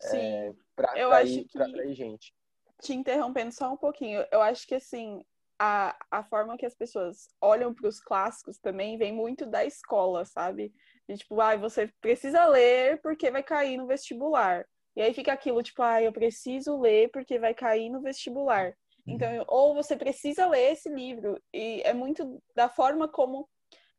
Sim. 0.00 0.18
É, 0.18 0.52
pra 0.76 0.96
eu 0.96 1.08
atrair, 1.08 1.40
acho 1.40 1.48
que 1.48 1.62
atrair 1.62 1.94
gente. 1.94 2.34
Te 2.80 2.94
interrompendo 2.94 3.52
só 3.52 3.72
um 3.72 3.76
pouquinho, 3.76 4.24
eu 4.30 4.40
acho 4.40 4.66
que 4.66 4.74
assim 4.74 5.24
a, 5.58 5.96
a 6.10 6.22
forma 6.22 6.56
que 6.56 6.64
as 6.64 6.74
pessoas 6.74 7.28
olham 7.40 7.74
para 7.74 7.88
os 7.88 8.00
clássicos 8.00 8.58
também 8.58 8.96
vem 8.96 9.12
muito 9.12 9.44
da 9.44 9.64
escola, 9.64 10.24
sabe? 10.24 10.72
De, 11.08 11.16
tipo, 11.16 11.40
ah, 11.40 11.56
você 11.56 11.92
precisa 12.00 12.46
ler 12.46 13.00
porque 13.02 13.30
vai 13.30 13.42
cair 13.42 13.76
no 13.76 13.86
vestibular. 13.86 14.64
E 14.94 15.02
aí 15.02 15.12
fica 15.12 15.32
aquilo, 15.32 15.62
tipo, 15.62 15.82
ah, 15.82 16.00
eu 16.00 16.12
preciso 16.12 16.80
ler 16.80 17.10
porque 17.10 17.38
vai 17.38 17.54
cair 17.54 17.90
no 17.90 18.00
vestibular. 18.00 18.72
Então, 19.08 19.44
ou 19.48 19.74
você 19.74 19.96
precisa 19.96 20.46
ler 20.46 20.72
esse 20.72 20.88
livro. 20.88 21.40
E 21.52 21.82
é 21.84 21.92
muito 21.92 22.42
da 22.54 22.68
forma 22.68 23.08
como, 23.08 23.48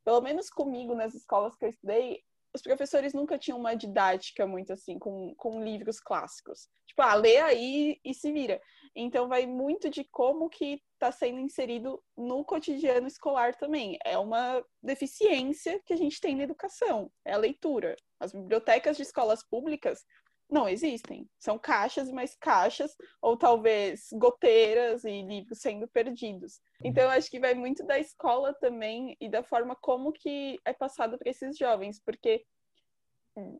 pelo 0.05 0.21
menos 0.21 0.49
comigo 0.49 0.93
nas 0.93 1.13
escolas 1.13 1.55
que 1.55 1.65
eu 1.65 1.69
estudei, 1.69 2.23
os 2.53 2.61
professores 2.61 3.13
nunca 3.13 3.37
tinham 3.37 3.59
uma 3.59 3.75
didática 3.75 4.45
muito 4.45 4.73
assim, 4.73 4.97
com, 4.97 5.33
com 5.35 5.63
livros 5.63 5.99
clássicos. 5.99 6.67
Tipo, 6.87 7.01
ah, 7.03 7.13
lê 7.13 7.37
aí 7.37 7.99
e 8.03 8.13
se 8.13 8.31
vira. 8.31 8.59
Então, 8.95 9.27
vai 9.27 9.45
muito 9.45 9.89
de 9.89 10.03
como 10.05 10.49
que 10.49 10.81
está 10.93 11.11
sendo 11.11 11.39
inserido 11.39 12.03
no 12.17 12.43
cotidiano 12.43 13.07
escolar 13.07 13.55
também. 13.55 13.97
É 14.03 14.17
uma 14.17 14.63
deficiência 14.81 15.79
que 15.85 15.93
a 15.93 15.97
gente 15.97 16.19
tem 16.19 16.35
na 16.35 16.43
educação, 16.43 17.11
é 17.23 17.33
a 17.33 17.37
leitura. 17.37 17.95
As 18.19 18.33
bibliotecas 18.33 18.97
de 18.97 19.03
escolas 19.03 19.43
públicas 19.43 20.03
não 20.49 20.67
existem. 20.67 21.29
São 21.37 21.59
caixas 21.59 22.09
e 22.09 22.13
mais 22.13 22.35
caixas, 22.35 22.95
ou 23.21 23.37
talvez 23.37 24.09
goteiras 24.13 25.03
e 25.03 25.21
livros 25.21 25.59
sendo 25.59 25.87
perdidos. 25.87 26.59
Então, 26.83 27.03
eu 27.03 27.09
acho 27.09 27.29
que 27.29 27.39
vai 27.39 27.53
muito 27.53 27.85
da 27.85 27.99
escola 27.99 28.53
também 28.53 29.15
e 29.21 29.29
da 29.29 29.43
forma 29.43 29.75
como 29.75 30.11
que 30.11 30.59
é 30.65 30.73
passado 30.73 31.17
para 31.17 31.29
esses 31.29 31.57
jovens, 31.57 32.01
porque 32.03 32.43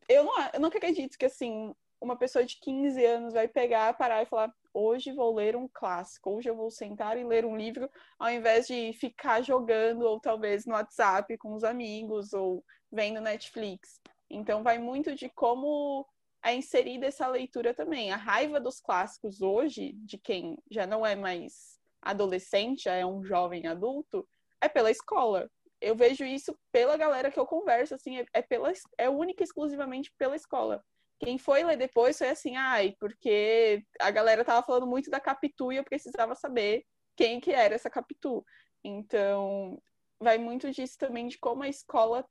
eu 0.08 0.24
não, 0.24 0.50
eu 0.54 0.60
não 0.60 0.70
acredito 0.70 1.18
que, 1.18 1.26
assim, 1.26 1.74
uma 2.02 2.18
pessoa 2.18 2.46
de 2.46 2.60
15 2.60 3.06
anos 3.06 3.34
vai 3.34 3.48
pegar, 3.48 3.98
parar 3.98 4.24
e 4.24 4.26
falar: 4.26 4.54
hoje 4.74 5.12
vou 5.12 5.36
ler 5.36 5.56
um 5.56 5.68
clássico, 5.72 6.32
hoje 6.32 6.50
eu 6.50 6.56
vou 6.56 6.72
sentar 6.72 7.18
e 7.18 7.24
ler 7.24 7.46
um 7.46 7.56
livro, 7.56 7.90
ao 8.18 8.32
invés 8.32 8.68
de 8.68 8.94
ficar 8.94 9.42
jogando, 9.42 10.02
ou 10.02 10.20
talvez 10.20 10.66
no 10.66 10.74
WhatsApp 10.74 11.38
com 11.38 11.54
os 11.54 11.64
amigos, 11.64 12.34
ou 12.34 12.64
vendo 12.92 13.22
Netflix. 13.22 14.02
Então, 14.30 14.64
vai 14.64 14.78
muito 14.78 15.16
de 15.16 15.30
como 15.30 16.06
é 16.44 16.54
inserida 16.54 17.08
essa 17.08 17.28
leitura 17.28 17.74
também. 17.74 18.12
A 18.12 18.16
raiva 18.16 18.60
dos 18.60 18.80
clássicos 18.80 19.42
hoje, 19.42 19.94
de 19.94 20.18
quem 20.18 20.58
já 20.70 20.88
não 20.88 21.06
é 21.06 21.16
mais 21.16 21.80
adolescente, 22.02 22.84
já 22.84 22.94
é 22.94 23.06
um 23.06 23.24
jovem 23.24 23.68
adulto, 23.68 24.28
é 24.62 24.70
pela 24.70 24.92
escola. 24.92 25.50
Eu 25.82 25.96
vejo 25.96 26.26
isso 26.26 26.58
pela 26.72 26.98
galera 26.98 27.32
que 27.32 27.40
eu 27.40 27.46
converso, 27.46 27.96
assim, 27.96 28.20
é, 28.20 28.26
é 28.34 28.42
pela, 28.42 28.72
é 28.98 29.10
única 29.10 29.44
e 29.44 29.46
exclusivamente 29.46 30.12
pela 30.18 30.36
escola. 30.36 30.84
Quem 31.20 31.38
foi 31.38 31.64
ler 31.64 31.78
depois 31.78 32.18
foi 32.18 32.30
assim, 32.30 32.56
ai, 32.56 32.96
porque 33.00 33.84
a 34.00 34.10
galera 34.10 34.46
tava 34.46 34.66
falando 34.66 34.88
muito 34.88 35.10
da 35.10 35.20
Capitu 35.20 35.72
e 35.72 35.78
eu 35.78 35.84
precisava 35.84 36.34
saber 36.36 36.86
quem 37.16 37.42
que 37.42 37.52
era 37.52 37.76
essa 37.76 37.90
Capitu. 37.90 38.44
Então, 38.84 39.82
vai 40.20 40.38
muito 40.38 40.72
disso 40.72 40.98
também 40.98 41.28
de 41.28 41.38
como 41.38 41.64
a 41.64 41.68
escola 41.70 42.26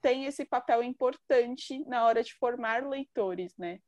tem 0.00 0.26
esse 0.26 0.44
papel 0.44 0.82
importante 0.82 1.78
na 1.86 2.06
hora 2.06 2.22
de 2.22 2.34
formar 2.34 2.86
leitores, 2.86 3.56
né? 3.56 3.80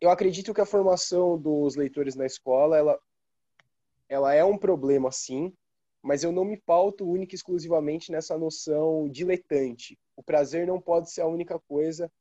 Eu 0.00 0.10
acredito 0.10 0.52
que 0.52 0.60
a 0.60 0.66
formação 0.66 1.38
dos 1.38 1.76
leitores 1.76 2.14
na 2.14 2.26
escola, 2.26 2.76
ela, 2.76 2.98
ela 4.08 4.34
é 4.34 4.44
um 4.44 4.58
problema, 4.58 5.10
sim, 5.10 5.52
mas 6.02 6.22
eu 6.22 6.30
não 6.30 6.44
me 6.44 6.58
pauto 6.58 7.08
única 7.08 7.34
e 7.34 7.36
exclusivamente 7.36 8.12
nessa 8.12 8.36
noção 8.36 9.08
diletante. 9.08 9.98
O 10.14 10.22
prazer 10.22 10.66
não 10.66 10.80
pode 10.80 11.10
ser 11.10 11.22
a 11.22 11.26
única 11.26 11.58
coisa 11.58 12.12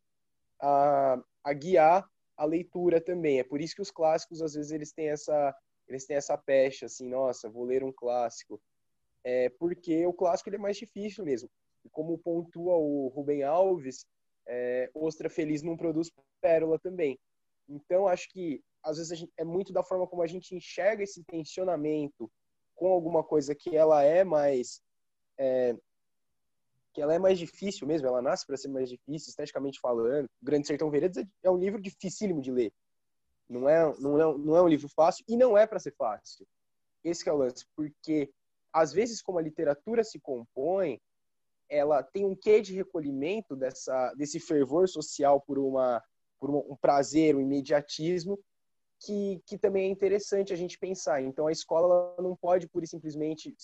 a, 0.59 1.21
a 1.43 1.53
guiar 1.53 2.09
a 2.37 2.45
leitura 2.45 3.01
também. 3.01 3.39
É 3.39 3.43
por 3.43 3.59
isso 3.59 3.75
que 3.75 3.81
os 3.81 3.91
clássicos, 3.91 4.41
às 4.41 4.53
vezes, 4.53 4.71
eles 4.71 4.91
têm 4.93 5.09
essa, 5.09 5.55
eles 5.87 6.05
têm 6.05 6.15
essa 6.15 6.37
pecha, 6.37 6.85
assim, 6.85 7.07
nossa, 7.07 7.49
vou 7.49 7.65
ler 7.65 7.83
um 7.83 7.91
clássico. 7.91 8.61
É 9.23 9.49
porque 9.49 10.05
o 10.05 10.13
clássico 10.13 10.49
ele 10.49 10.57
é 10.57 10.59
mais 10.59 10.77
difícil 10.77 11.23
mesmo. 11.23 11.49
E 11.85 11.89
como 11.89 12.17
pontua 12.17 12.75
o 12.75 13.07
Rubem 13.09 13.43
Alves, 13.43 14.05
é, 14.47 14.89
Ostra 14.93 15.29
Feliz 15.29 15.61
não 15.61 15.77
produz 15.77 16.11
pérola 16.41 16.79
também. 16.79 17.19
Então, 17.67 18.07
acho 18.07 18.29
que, 18.29 18.61
às 18.83 18.97
vezes, 18.97 19.17
gente, 19.17 19.33
é 19.37 19.43
muito 19.43 19.71
da 19.71 19.83
forma 19.83 20.07
como 20.07 20.21
a 20.21 20.27
gente 20.27 20.55
enxerga 20.55 21.03
esse 21.03 21.23
tensionamento 21.23 22.29
com 22.75 22.87
alguma 22.87 23.23
coisa 23.23 23.55
que 23.55 23.75
ela 23.75 24.03
é 24.03 24.23
mais 24.23 24.81
é, 25.37 25.75
que 26.93 27.01
ela 27.01 27.13
é 27.13 27.19
mais 27.19 27.39
difícil 27.39 27.87
mesmo, 27.87 28.07
ela 28.07 28.21
nasce 28.21 28.45
para 28.45 28.55
ser 28.55 28.67
mais 28.67 28.87
difícil, 28.87 29.29
esteticamente 29.29 29.79
falando. 29.79 30.25
O 30.25 30.45
Grande 30.45 30.67
Sertão 30.67 30.91
Veredas 30.91 31.25
é 31.41 31.49
um 31.49 31.57
livro 31.57 31.81
dificílimo 31.81 32.39
de 32.39 32.51
ler. 32.51 32.71
Não 33.49 33.67
é, 33.67 33.93
não 33.99 34.21
é, 34.21 34.37
não 34.37 34.55
é 34.55 34.61
um 34.61 34.67
livro 34.67 34.87
fácil 34.87 35.25
e 35.27 35.35
não 35.35 35.57
é 35.57 35.65
para 35.65 35.79
ser 35.79 35.93
fácil. 35.97 36.45
Esse 37.03 37.27
é 37.27 37.33
o 37.33 37.37
lance, 37.37 37.65
porque 37.75 38.31
às 38.71 38.93
vezes 38.93 39.21
como 39.21 39.39
a 39.39 39.41
literatura 39.41 40.03
se 40.03 40.19
compõe, 40.19 41.01
ela 41.69 42.03
tem 42.03 42.25
um 42.25 42.35
quê 42.35 42.61
de 42.61 42.73
recolhimento 42.73 43.55
dessa 43.55 44.13
desse 44.15 44.39
fervor 44.39 44.87
social 44.87 45.41
por 45.41 45.57
uma 45.57 46.03
por 46.39 46.49
um 46.49 46.75
prazer, 46.75 47.35
um 47.35 47.41
imediatismo 47.41 48.37
que, 48.99 49.41
que 49.45 49.57
também 49.57 49.85
é 49.85 49.87
interessante 49.87 50.51
a 50.51 50.55
gente 50.55 50.77
pensar. 50.77 51.21
Então 51.21 51.47
a 51.47 51.51
escola 51.51 52.15
não 52.21 52.35
pode 52.35 52.67
pura 52.67 52.83
e 52.83 52.87
simplesmente 52.87 53.55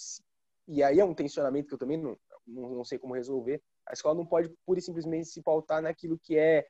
e 0.68 0.84
aí 0.84 1.00
é 1.00 1.04
um 1.04 1.14
tensionamento 1.14 1.68
que 1.68 1.74
eu 1.74 1.80
também 1.80 1.98
não, 1.98 2.18
não, 2.46 2.76
não 2.76 2.84
sei 2.84 3.00
como 3.00 3.16
resolver. 3.16 3.62
A 3.88 3.94
escola 3.94 4.16
não 4.16 4.26
pode 4.26 4.54
pura 4.66 4.80
e 4.80 4.84
simplesmente 4.84 5.28
se 5.28 5.42
pautar 5.42 5.82
naquilo 5.82 6.20
que 6.20 6.38
é, 6.38 6.68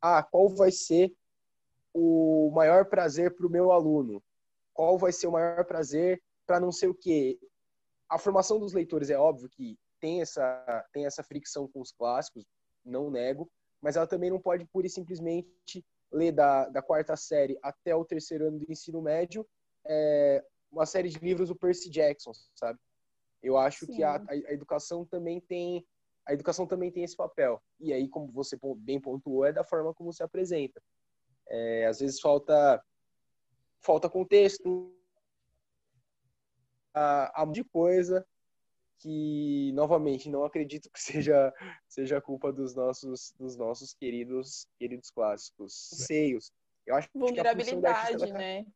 ah, 0.00 0.22
qual 0.22 0.48
vai 0.48 0.72
ser 0.72 1.12
o 1.92 2.50
maior 2.54 2.86
prazer 2.86 3.34
para 3.34 3.46
o 3.46 3.50
meu 3.50 3.70
aluno? 3.70 4.22
Qual 4.72 4.96
vai 4.96 5.12
ser 5.12 5.26
o 5.26 5.32
maior 5.32 5.64
prazer 5.66 6.22
para 6.46 6.58
não 6.58 6.72
sei 6.72 6.88
o 6.88 6.94
quê? 6.94 7.38
A 8.08 8.18
formação 8.18 8.58
dos 8.58 8.72
leitores 8.72 9.10
é 9.10 9.18
óbvio 9.18 9.50
que 9.50 9.78
tem 10.02 10.20
essa, 10.20 10.84
tem 10.92 11.06
essa 11.06 11.22
fricção 11.22 11.68
com 11.68 11.80
os 11.80 11.92
clássicos, 11.92 12.44
não 12.84 13.08
nego, 13.08 13.48
mas 13.80 13.94
ela 13.94 14.06
também 14.06 14.30
não 14.30 14.40
pode 14.40 14.64
pura 14.66 14.88
e 14.88 14.90
simplesmente 14.90 15.86
ler 16.10 16.32
da, 16.32 16.68
da 16.68 16.82
quarta 16.82 17.16
série 17.16 17.56
até 17.62 17.94
o 17.94 18.04
terceiro 18.04 18.48
ano 18.48 18.58
do 18.58 18.70
ensino 18.70 19.00
médio 19.00 19.46
é, 19.86 20.44
uma 20.70 20.84
série 20.84 21.08
de 21.08 21.18
livros 21.20 21.48
do 21.48 21.56
Percy 21.56 21.88
Jackson, 21.88 22.32
sabe? 22.56 22.78
Eu 23.40 23.56
acho 23.56 23.86
Sim. 23.86 23.92
que 23.92 24.02
a, 24.02 24.16
a, 24.28 24.52
educação 24.52 25.04
também 25.04 25.40
tem 25.40 25.86
a 26.26 26.32
educação 26.32 26.66
também 26.66 26.90
tem 26.90 27.02
esse 27.02 27.16
papel. 27.16 27.60
E 27.80 27.92
aí, 27.92 28.08
como 28.08 28.30
você 28.30 28.56
bem 28.76 29.00
pontuou, 29.00 29.44
é 29.44 29.52
da 29.52 29.64
forma 29.64 29.92
como 29.92 30.12
se 30.12 30.22
apresenta. 30.22 30.80
É, 31.48 31.86
às 31.86 31.98
vezes 31.98 32.20
falta 32.20 32.80
falta 33.80 34.08
contexto, 34.08 34.96
a, 36.94 37.42
a 37.42 37.44
de 37.46 37.64
coisa 37.64 38.24
que 39.02 39.72
novamente 39.72 40.30
não 40.30 40.44
acredito 40.44 40.88
que 40.90 41.00
seja 41.02 41.52
seja 41.88 42.20
culpa 42.20 42.52
dos 42.52 42.74
nossos 42.74 43.34
dos 43.38 43.56
nossos 43.56 43.92
queridos 43.94 44.66
queridos 44.78 45.10
clássicos 45.10 45.74
seios. 46.06 46.52
Eu 46.86 46.94
acho 46.94 47.08
vulnerabilidade, 47.14 48.16
que 48.16 48.30
a 48.30 48.34
né? 48.34 48.66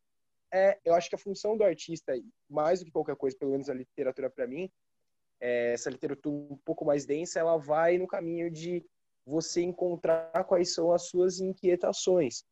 é, 0.53 0.77
eu 0.83 0.93
acho 0.93 1.09
que 1.09 1.15
a 1.15 1.19
função 1.19 1.57
do 1.57 1.63
artista, 1.63 2.13
mais 2.49 2.79
do 2.79 2.85
que 2.85 2.91
qualquer 2.91 3.15
coisa, 3.15 3.37
pelo 3.37 3.51
menos 3.51 3.69
a 3.69 3.73
literatura 3.73 4.29
para 4.29 4.47
mim, 4.47 4.69
é, 5.39 5.73
essa 5.73 5.89
literatura 5.89 6.35
um 6.35 6.57
pouco 6.63 6.85
mais 6.85 7.05
densa, 7.05 7.39
ela 7.39 7.57
vai 7.57 7.97
no 7.97 8.07
caminho 8.07 8.49
de 8.49 8.85
você 9.25 9.61
encontrar 9.61 10.43
quais 10.45 10.73
são 10.73 10.91
as 10.91 11.07
suas 11.07 11.39
inquietações, 11.39 12.43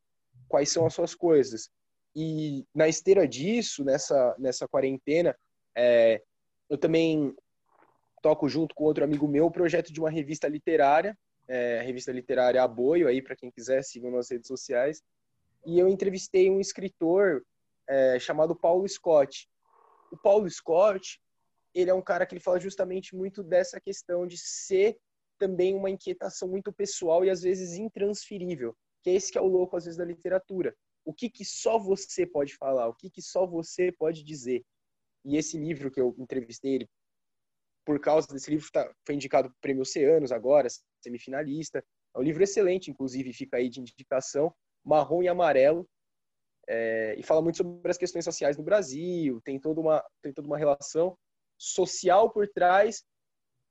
quais 0.47 0.69
são 0.69 0.85
as 0.85 0.93
suas 0.93 1.15
coisas. 1.15 1.69
E 2.13 2.65
na 2.73 2.87
esteira 2.87 3.27
disso, 3.27 3.83
nessa, 3.83 4.35
nessa 4.37 4.67
quarentena, 4.67 5.35
é, 5.75 6.21
eu 6.69 6.77
também 6.77 7.35
toco 8.25 8.49
junto 8.49 8.73
com 8.73 8.85
outro 8.85 9.03
amigo 9.03 9.27
meu 9.27 9.45
o 9.45 9.51
projeto 9.51 9.93
de 9.93 9.99
uma 9.99 10.09
revista 10.09 10.47
literária, 10.47 11.15
é, 11.47 11.83
revista 11.83 12.11
literária 12.11 12.63
Aboio, 12.63 13.07
aí 13.07 13.21
para 13.21 13.35
quem 13.35 13.51
quiser, 13.51 13.83
sigam 13.83 14.09
nas 14.09 14.31
redes 14.31 14.47
sociais. 14.47 15.03
E 15.63 15.77
eu 15.77 15.87
entrevistei 15.87 16.49
um 16.49 16.59
escritor 16.59 17.45
é, 17.87 18.17
chamado 18.17 18.55
Paulo 18.55 18.89
Scott. 18.89 19.47
O 20.11 20.17
Paulo 20.17 20.49
Scott, 20.49 21.21
ele 21.71 21.91
é 21.91 21.93
um 21.93 22.01
cara 22.01 22.25
que 22.25 22.33
ele 22.33 22.41
fala 22.41 22.59
justamente 22.59 23.15
muito 23.15 23.43
dessa 23.43 23.79
questão 23.79 24.25
de 24.25 24.39
ser 24.39 24.97
também 25.37 25.75
uma 25.75 25.91
inquietação 25.91 26.47
muito 26.47 26.73
pessoal 26.73 27.23
e 27.23 27.29
às 27.29 27.43
vezes 27.43 27.77
intransferível, 27.77 28.75
que 29.03 29.11
é 29.11 29.13
esse 29.13 29.31
que 29.31 29.37
é 29.37 29.41
o 29.41 29.45
louco 29.45 29.77
às 29.77 29.85
vezes 29.85 29.99
da 29.99 30.05
literatura. 30.05 30.75
O 31.05 31.13
que 31.13 31.29
que 31.29 31.45
só 31.45 31.77
você 31.77 32.25
pode 32.25 32.55
falar, 32.55 32.87
o 32.87 32.95
que 32.95 33.07
que 33.07 33.21
só 33.21 33.45
você 33.45 33.91
pode 33.91 34.23
dizer. 34.23 34.65
E 35.23 35.37
esse 35.37 35.59
livro 35.59 35.91
que 35.91 36.01
eu 36.01 36.15
entrevistei 36.17 36.73
ele 36.73 36.89
por 37.85 37.99
causa 37.99 38.27
desse 38.27 38.49
livro, 38.49 38.67
tá, 38.71 38.91
foi 39.05 39.15
indicado 39.15 39.49
para 39.49 39.55
o 39.55 39.61
Prêmio 39.61 39.81
Oceanos 39.83 40.31
agora, 40.31 40.67
semifinalista. 41.01 41.83
É 42.15 42.19
um 42.19 42.23
livro 42.23 42.43
excelente, 42.43 42.89
inclusive, 42.89 43.31
fica 43.31 43.57
aí 43.57 43.69
de 43.69 43.79
indicação, 43.79 44.53
Marrom 44.83 45.21
e 45.21 45.27
Amarelo, 45.27 45.87
é, 46.67 47.15
e 47.17 47.23
fala 47.23 47.41
muito 47.41 47.57
sobre 47.57 47.91
as 47.91 47.97
questões 47.97 48.25
sociais 48.25 48.57
no 48.57 48.63
Brasil, 48.63 49.39
tem 49.43 49.59
toda 49.59 49.79
uma, 49.79 50.03
tem 50.21 50.33
toda 50.33 50.47
uma 50.47 50.57
relação 50.57 51.15
social 51.57 52.31
por 52.31 52.47
trás, 52.47 53.03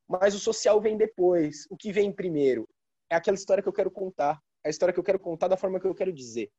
mas 0.08 0.34
o 0.34 0.38
social 0.38 0.80
vem 0.80 0.96
depois. 0.96 1.66
O 1.70 1.76
que 1.76 1.92
vem 1.92 2.12
primeiro? 2.12 2.68
É 3.10 3.16
aquela 3.16 3.36
história 3.36 3.62
que 3.62 3.68
eu 3.68 3.72
quero 3.72 3.90
contar, 3.90 4.40
é 4.62 4.68
a 4.68 4.70
história 4.70 4.92
que 4.92 5.00
eu 5.00 5.04
quero 5.04 5.18
contar 5.18 5.48
da 5.48 5.56
forma 5.56 5.80
que 5.80 5.86
eu 5.86 5.94
quero 5.94 6.12
dizer. 6.12 6.50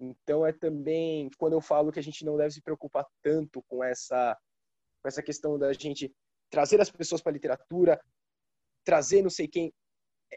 Então 0.00 0.46
é 0.46 0.52
também 0.52 1.28
quando 1.38 1.52
eu 1.52 1.60
falo 1.60 1.92
que 1.92 1.98
a 1.98 2.02
gente 2.02 2.24
não 2.24 2.36
deve 2.36 2.54
se 2.54 2.62
preocupar 2.62 3.06
tanto 3.22 3.62
com 3.68 3.84
essa 3.84 4.36
com 5.00 5.08
essa 5.08 5.22
questão 5.22 5.58
da 5.58 5.72
gente 5.72 6.12
trazer 6.52 6.78
as 6.82 6.90
pessoas 6.90 7.22
para 7.22 7.32
a 7.32 7.32
literatura, 7.32 7.98
trazer 8.84 9.22
não 9.22 9.30
sei 9.30 9.48
quem. 9.48 9.72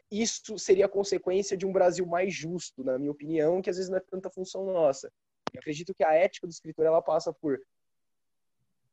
Isso 0.09 0.57
seria 0.57 0.87
consequência 0.87 1.57
de 1.57 1.65
um 1.65 1.73
Brasil 1.73 2.05
mais 2.05 2.33
justo, 2.33 2.83
na 2.83 2.97
minha 2.97 3.11
opinião, 3.11 3.61
que 3.61 3.69
às 3.69 3.75
vezes 3.75 3.89
não 3.91 3.97
é 3.97 4.01
tanta 4.01 4.29
função 4.29 4.65
nossa. 4.65 5.11
Eu 5.53 5.59
acredito 5.59 5.93
que 5.93 6.03
a 6.03 6.13
ética 6.13 6.47
do 6.47 6.51
escritor 6.51 6.85
ela 6.85 7.01
passa 7.01 7.33
por 7.33 7.59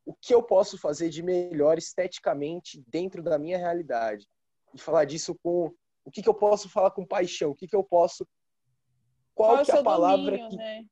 o 0.04 0.12
que 0.14 0.34
eu 0.34 0.42
posso 0.42 0.76
fazer 0.76 1.10
de 1.10 1.22
melhor 1.22 1.78
esteticamente 1.78 2.82
dentro 2.88 3.22
da 3.22 3.38
minha 3.38 3.56
realidade 3.56 4.26
e 4.74 4.78
falar 4.78 5.04
disso 5.04 5.36
com 5.42 5.72
o 6.04 6.10
que, 6.10 6.22
que 6.22 6.28
eu 6.28 6.34
posso 6.34 6.68
falar 6.68 6.90
com 6.90 7.06
paixão, 7.06 7.52
o 7.52 7.54
que, 7.54 7.68
que 7.68 7.76
eu 7.76 7.84
posso 7.84 8.26
qual, 9.32 9.54
qual 9.54 9.64
que 9.64 9.70
é 9.70 9.78
a 9.78 9.82
palavra 9.82 10.24
domínio, 10.24 10.48
que 10.50 10.56
né? 10.56 10.84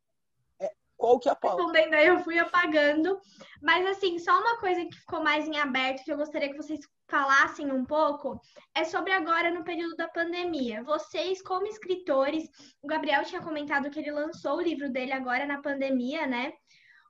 Qual 1.01 1.19
que 1.19 1.29
é 1.29 1.33
a 1.33 1.37
palavra 1.37 1.65
respondendo 1.65 1.95
aí 1.95 2.07
eu 2.07 2.21
fui 2.21 2.39
apagando 2.39 3.19
mas 3.63 3.87
assim 3.87 4.19
só 4.19 4.39
uma 4.39 4.59
coisa 4.59 4.85
que 4.85 4.97
ficou 4.97 5.23
mais 5.23 5.49
em 5.49 5.59
aberto 5.59 6.05
que 6.05 6.13
eu 6.13 6.17
gostaria 6.17 6.51
que 6.51 6.57
vocês 6.57 6.81
falassem 7.11 7.71
um 7.73 7.85
pouco 7.85 8.41
é 8.75 8.85
sobre 8.85 9.13
agora 9.13 9.51
no 9.51 9.65
período 9.65 9.97
da 9.97 10.09
pandemia. 10.09 10.83
Vocês, 10.85 11.43
como 11.43 11.67
escritores, 11.67 12.49
o 12.81 12.87
Gabriel 12.87 13.25
tinha 13.25 13.43
comentado 13.43 13.91
que 13.91 13.99
ele 13.99 14.13
lançou 14.13 14.57
o 14.59 14.63
livro 14.63 14.89
dele 14.89 15.13
agora 15.13 15.45
na 15.45 15.61
pandemia, 15.61 16.27
né? 16.27 16.53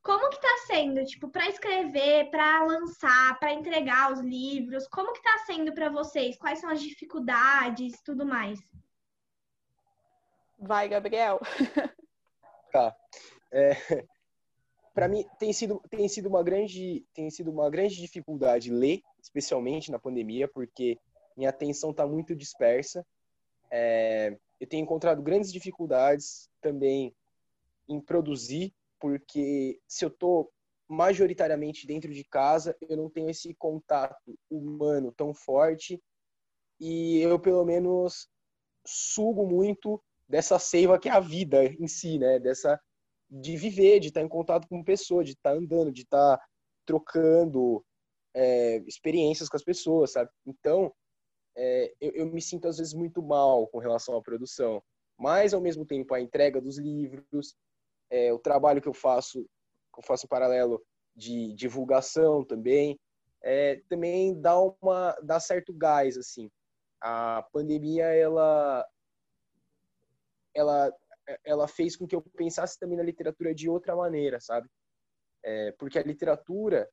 Como 0.03 0.31
que 0.31 0.41
tá 0.41 0.57
sendo, 0.67 1.05
tipo, 1.05 1.29
para 1.31 1.47
escrever, 1.49 2.31
para 2.31 2.65
lançar, 2.65 3.39
para 3.39 3.53
entregar 3.53 4.11
os 4.11 4.21
livros? 4.21 4.89
Como 4.89 5.13
que 5.13 5.23
tá 5.23 5.37
sendo 5.45 5.75
para 5.75 5.91
vocês? 5.91 6.39
Quais 6.39 6.59
são 6.59 6.71
as 6.71 6.81
dificuldades, 6.81 8.01
tudo 8.03 8.25
mais? 8.25 8.59
Vai, 10.59 10.89
Gabriel. 10.89 11.39
tá. 12.73 12.97
É, 13.53 13.71
para 14.95 15.09
mim 15.09 15.25
tem 15.39 15.53
sido 15.53 15.81
tem 15.91 16.09
sido 16.09 16.29
uma 16.29 16.43
grande 16.43 17.07
tem 17.15 17.31
sido 17.31 17.51
uma 17.51 17.71
grande 17.71 17.97
dificuldade 17.97 18.71
ler 18.71 19.01
especialmente 19.21 19.91
na 19.91 19.99
pandemia, 19.99 20.49
porque 20.49 20.99
minha 21.37 21.51
atenção 21.51 21.91
está 21.91 22.07
muito 22.07 22.35
dispersa. 22.35 23.05
É, 23.71 24.37
eu 24.59 24.67
tenho 24.67 24.83
encontrado 24.83 25.23
grandes 25.23 25.53
dificuldades 25.53 26.49
também 26.61 27.15
em 27.89 28.01
produzir, 28.01 28.75
porque 28.99 29.81
se 29.87 30.05
eu 30.05 30.09
estou 30.09 30.53
majoritariamente 30.89 31.87
dentro 31.87 32.13
de 32.13 32.25
casa, 32.25 32.77
eu 32.81 32.97
não 32.97 33.09
tenho 33.09 33.31
esse 33.31 33.55
contato 33.55 34.37
humano 34.51 35.13
tão 35.13 35.33
forte 35.33 36.03
e 36.81 37.21
eu, 37.21 37.39
pelo 37.39 37.65
menos, 37.65 38.29
sugo 38.85 39.47
muito 39.47 40.03
dessa 40.29 40.59
seiva 40.59 40.99
que 40.99 41.09
é 41.09 41.13
a 41.13 41.21
vida 41.21 41.65
em 41.65 41.87
si, 41.87 42.19
né? 42.19 42.39
Dessa 42.39 42.81
de 43.31 43.57
viver, 43.57 44.01
de 44.01 44.09
estar 44.09 44.23
em 44.23 44.29
contato 44.29 44.67
com 44.69 44.83
pessoas, 44.83 45.27
de 45.27 45.33
estar 45.33 45.53
andando, 45.53 45.93
de 45.93 46.03
estar 46.03 46.41
trocando 46.85 47.85
é, 48.35 48.79
experiências 48.87 49.49
com 49.49 49.57
as 49.57 49.63
pessoas, 49.63 50.13
sabe? 50.13 50.31
Então, 50.47 50.93
é, 51.57 51.93
eu, 52.01 52.13
eu, 52.13 52.27
me 52.27 52.41
sinto 52.41 52.67
às 52.67 52.79
vezes 52.79 52.95
muito 52.95 53.23
mal 53.23 53.67
com 53.69 53.79
relação 53.79 54.17
à 54.17 54.23
produção, 54.23 54.83
mas 55.19 55.55
ao 55.55 55.61
mesmo 55.61 55.85
tempo 55.85 56.15
a 56.15 56.21
entrega 56.21 56.61
dos 56.61 56.79
livros, 56.79 57.55
é, 58.11 58.33
o 58.33 58.39
trabalho 58.39 58.81
que 58.81 58.89
eu 58.89 58.95
faço, 58.95 59.43
que 59.95 60.01
eu 60.01 60.03
faço 60.03 60.27
em 60.27 60.29
paralelo 60.29 60.83
de 61.15 61.53
divulgação 61.55 62.45
também, 62.45 62.99
é, 63.43 63.81
também 63.89 64.39
dá 64.41 64.59
uma 64.59 65.13
dá 65.23 65.39
certo 65.39 65.73
gás 65.73 66.17
assim. 66.17 66.51
A 67.01 67.47
pandemia 67.53 68.07
ela 68.07 68.87
ela 70.55 70.93
ela 71.45 71.69
fez 71.69 71.97
com 71.97 72.07
que 72.07 72.15
eu 72.15 72.23
pensasse 72.37 72.79
também 72.79 72.97
na 72.97 73.05
literatura 73.05 73.55
de 73.55 73.69
outra 73.69 73.95
maneira, 73.97 74.41
sabe? 74.41 74.69
É, 75.43 75.73
porque 75.73 75.99
a 75.99 76.03
literatura 76.03 76.89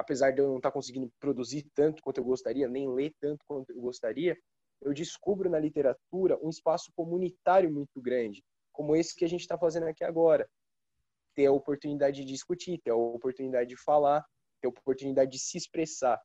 apesar 0.00 0.30
de 0.30 0.40
eu 0.40 0.48
não 0.48 0.56
estar 0.56 0.72
conseguindo 0.72 1.12
produzir 1.20 1.68
tanto 1.74 2.02
quanto 2.02 2.18
eu 2.18 2.24
gostaria, 2.24 2.68
nem 2.68 2.88
ler 2.92 3.12
tanto 3.20 3.44
quanto 3.46 3.70
eu 3.70 3.80
gostaria, 3.80 4.36
eu 4.80 4.94
descubro 4.94 5.50
na 5.50 5.58
literatura 5.58 6.38
um 6.42 6.48
espaço 6.48 6.90
comunitário 6.96 7.70
muito 7.70 8.00
grande, 8.00 8.42
como 8.72 8.96
esse 8.96 9.14
que 9.14 9.24
a 9.24 9.28
gente 9.28 9.42
está 9.42 9.58
fazendo 9.58 9.86
aqui 9.86 10.02
agora. 10.04 10.48
Ter 11.34 11.46
a 11.46 11.52
oportunidade 11.52 12.24
de 12.24 12.26
discutir, 12.26 12.80
ter 12.82 12.90
a 12.90 12.96
oportunidade 12.96 13.68
de 13.68 13.76
falar, 13.76 14.24
ter 14.60 14.68
a 14.68 14.70
oportunidade 14.70 15.30
de 15.30 15.38
se 15.38 15.58
expressar. 15.58 16.20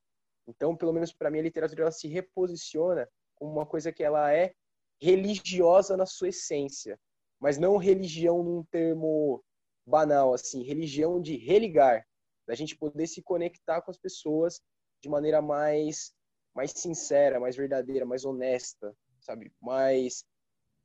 Então, 0.48 0.76
pelo 0.76 0.94
menos 0.94 1.12
para 1.12 1.30
mim, 1.30 1.40
a 1.40 1.44
literatura 1.44 1.84
ela 1.84 1.92
se 1.92 2.08
reposiciona 2.08 3.08
como 3.36 3.52
uma 3.52 3.66
coisa 3.66 3.92
que 3.92 4.04
ela 4.04 4.34
é 4.34 4.54
religiosa 5.02 5.98
na 5.98 6.06
sua 6.06 6.30
essência, 6.30 6.98
mas 7.40 7.58
não 7.58 7.78
religião 7.78 8.44
num 8.44 8.64
termo 8.64 9.44
banal, 9.86 10.34
assim, 10.34 10.64
religião 10.64 11.22
de 11.22 11.38
religar, 11.38 12.06
da 12.48 12.56
gente 12.56 12.76
poder 12.76 13.08
se 13.08 13.22
conectar 13.22 13.82
com 13.82 13.92
as 13.92 13.98
pessoas 13.98 14.62
de 15.02 15.10
maneira 15.10 15.42
mais 15.42 16.14
mais 16.56 16.72
sincera, 16.72 17.38
mais 17.38 17.58
verdadeira, 17.58 18.06
mais 18.06 18.24
honesta, 18.24 18.96
sabe, 19.20 19.52
mais 19.62 20.24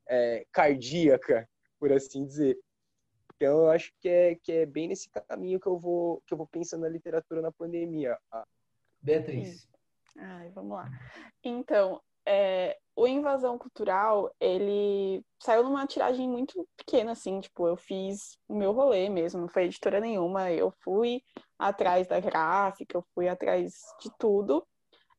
é, 0.09 0.45
cardíaca, 0.51 1.49
por 1.79 1.93
assim 1.93 2.27
dizer. 2.27 2.59
Então 3.37 3.61
eu 3.61 3.71
acho 3.71 3.93
que 4.01 4.09
é 4.09 4.35
que 4.35 4.53
é 4.53 4.67
bem 4.67 4.89
nesse 4.89 5.09
caminho 5.09 5.61
que 5.61 5.69
eu 5.69 5.79
vou 5.79 6.21
que 6.27 6.35
eu 6.35 6.39
vou 6.39 6.47
pensando 6.47 6.83
na 6.83 6.89
literatura 6.89 7.41
na 7.41 7.53
pandemia. 7.53 8.19
Beatriz. 9.01 9.69
Ai, 10.19 10.51
vamos 10.51 10.73
lá. 10.73 10.91
Então, 11.43 12.03
é, 12.27 12.77
o 12.95 13.07
Invasão 13.07 13.57
Cultural, 13.59 14.31
ele 14.41 15.25
saiu 15.43 15.63
numa 15.63 15.87
tiragem 15.87 16.29
muito 16.29 16.69
pequena, 16.77 17.13
assim, 17.13 17.41
tipo, 17.41 17.67
eu 17.67 17.77
fiz 17.77 18.37
o 18.49 18.55
meu 18.55 18.73
rolê 18.73 19.09
mesmo, 19.09 19.41
não 19.41 19.49
foi 19.49 19.65
editora 19.65 20.01
nenhuma, 20.01 20.51
eu 20.53 20.73
fui 20.83 21.23
atrás 21.59 22.07
da 22.07 22.21
gráfica, 22.21 22.97
eu 22.97 23.05
fui 23.15 23.29
atrás 23.29 23.75
de 24.03 24.11
tudo. 24.19 24.67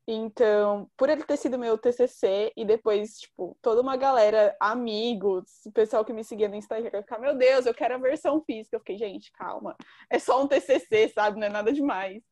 Então, 0.08 0.90
por 0.98 1.10
ele 1.10 1.24
ter 1.24 1.38
sido 1.38 1.60
meu 1.60 1.78
TCC 1.78 2.52
e 2.58 2.66
depois, 2.66 3.20
tipo, 3.20 3.58
toda 3.62 3.82
uma 3.82 3.96
galera, 3.96 4.56
amigos, 4.60 5.44
o 5.66 5.72
pessoal 5.72 6.04
que 6.04 6.12
me 6.12 6.24
seguia 6.24 6.50
no 6.50 6.56
Instagram, 6.56 7.02
ficar, 7.02 7.20
meu 7.20 7.38
Deus, 7.38 7.66
eu 7.66 7.74
quero 7.74 7.96
a 7.96 8.00
versão 8.00 8.44
física. 8.44 8.76
Eu 8.76 8.80
fiquei, 8.80 8.98
gente, 8.98 9.32
calma, 9.34 9.76
é 10.10 10.18
só 10.20 10.42
um 10.42 10.48
TCC, 10.48 11.10
sabe? 11.10 11.40
Não 11.40 11.48
é 11.48 11.50
nada 11.50 11.72
demais. 11.72 12.24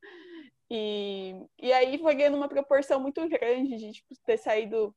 E, 0.69 1.35
e 1.59 1.73
aí 1.73 1.97
foi 1.97 2.15
ganhando 2.15 2.37
uma 2.37 2.47
proporção 2.47 2.99
muito 2.99 3.27
grande 3.27 3.75
de 3.77 3.91
tipo, 3.91 4.13
ter 4.25 4.37
saído 4.37 4.95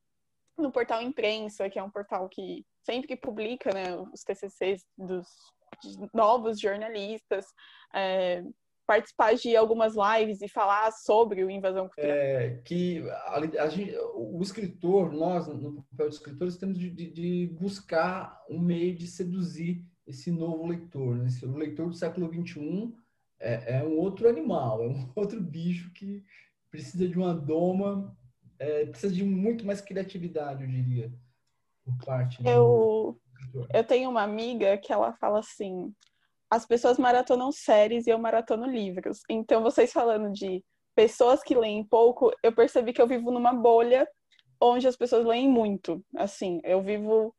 no 0.58 0.70
portal 0.70 1.00
Imprensa, 1.00 1.70
que 1.70 1.78
é 1.78 1.82
um 1.82 1.90
portal 1.90 2.28
que 2.28 2.64
sempre 2.84 3.16
publica 3.16 3.72
né, 3.72 3.96
os 4.12 4.22
TCCs 4.22 4.84
dos 4.98 5.26
novos 6.12 6.60
jornalistas, 6.60 7.46
é, 7.94 8.44
participar 8.86 9.34
de 9.34 9.56
algumas 9.56 9.94
lives 9.94 10.42
e 10.42 10.48
falar 10.48 10.90
sobre 10.92 11.44
o 11.44 11.50
invasão 11.50 11.88
cultural. 11.88 12.10
É, 12.10 12.60
que 12.64 13.02
a, 13.08 13.36
a 13.62 13.68
gente, 13.68 13.96
o 14.14 14.40
escritor, 14.42 15.12
nós, 15.12 15.46
no 15.48 15.82
papel 15.90 16.08
de 16.08 16.14
escritores, 16.14 16.56
temos 16.56 16.78
de, 16.78 16.90
de, 16.90 17.10
de 17.10 17.46
buscar 17.58 18.38
um 18.50 18.58
meio 18.58 18.94
de 18.94 19.06
seduzir 19.06 19.84
esse 20.06 20.30
novo 20.30 20.66
leitor. 20.66 21.16
Né? 21.16 21.28
Esse, 21.28 21.46
leitor 21.46 21.88
do 21.88 21.94
século 21.94 22.28
XXI 22.28 22.92
é, 23.42 23.78
é 23.78 23.84
um 23.84 23.98
outro 23.98 24.28
animal, 24.28 24.82
é 24.82 24.88
um 24.88 25.10
outro 25.16 25.40
bicho 25.40 25.92
que 25.92 26.24
precisa 26.70 27.06
de 27.06 27.18
uma 27.18 27.34
doma, 27.34 28.16
é, 28.58 28.86
precisa 28.86 29.12
de 29.12 29.24
muito 29.24 29.66
mais 29.66 29.80
criatividade, 29.80 30.62
eu 30.62 30.70
diria, 30.70 31.12
por 31.84 31.96
parte 32.04 32.38
eu, 32.46 33.18
do... 33.52 33.66
eu 33.74 33.84
tenho 33.84 34.08
uma 34.08 34.22
amiga 34.22 34.78
que 34.78 34.92
ela 34.92 35.12
fala 35.14 35.40
assim, 35.40 35.92
as 36.48 36.64
pessoas 36.64 36.98
maratonam 36.98 37.50
séries 37.50 38.06
e 38.06 38.10
eu 38.10 38.18
maratono 38.18 38.66
livros. 38.66 39.22
Então, 39.28 39.62
vocês 39.62 39.92
falando 39.92 40.30
de 40.32 40.62
pessoas 40.94 41.42
que 41.42 41.54
leem 41.54 41.82
pouco, 41.82 42.30
eu 42.42 42.54
percebi 42.54 42.92
que 42.92 43.00
eu 43.00 43.06
vivo 43.06 43.30
numa 43.30 43.52
bolha 43.52 44.06
onde 44.60 44.86
as 44.86 44.96
pessoas 44.96 45.26
leem 45.26 45.48
muito. 45.48 46.04
Assim, 46.16 46.60
eu 46.62 46.82
vivo 46.82 47.34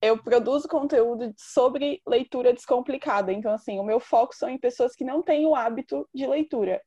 eu 0.00 0.22
produzo 0.22 0.68
conteúdo 0.68 1.34
sobre 1.36 2.00
leitura 2.06 2.52
descomplicada. 2.52 3.32
Então, 3.32 3.52
assim, 3.52 3.78
o 3.78 3.84
meu 3.84 4.00
foco 4.00 4.34
são 4.34 4.48
em 4.48 4.58
pessoas 4.58 4.94
que 4.94 5.04
não 5.04 5.22
têm 5.22 5.46
o 5.46 5.54
hábito 5.54 6.08
de 6.14 6.26
leitura. 6.26 6.80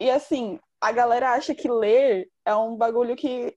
E, 0.00 0.10
assim, 0.10 0.58
a 0.80 0.90
galera 0.92 1.32
acha 1.32 1.54
que 1.54 1.70
ler 1.70 2.28
é 2.44 2.54
um 2.54 2.76
bagulho 2.76 3.14
que, 3.14 3.56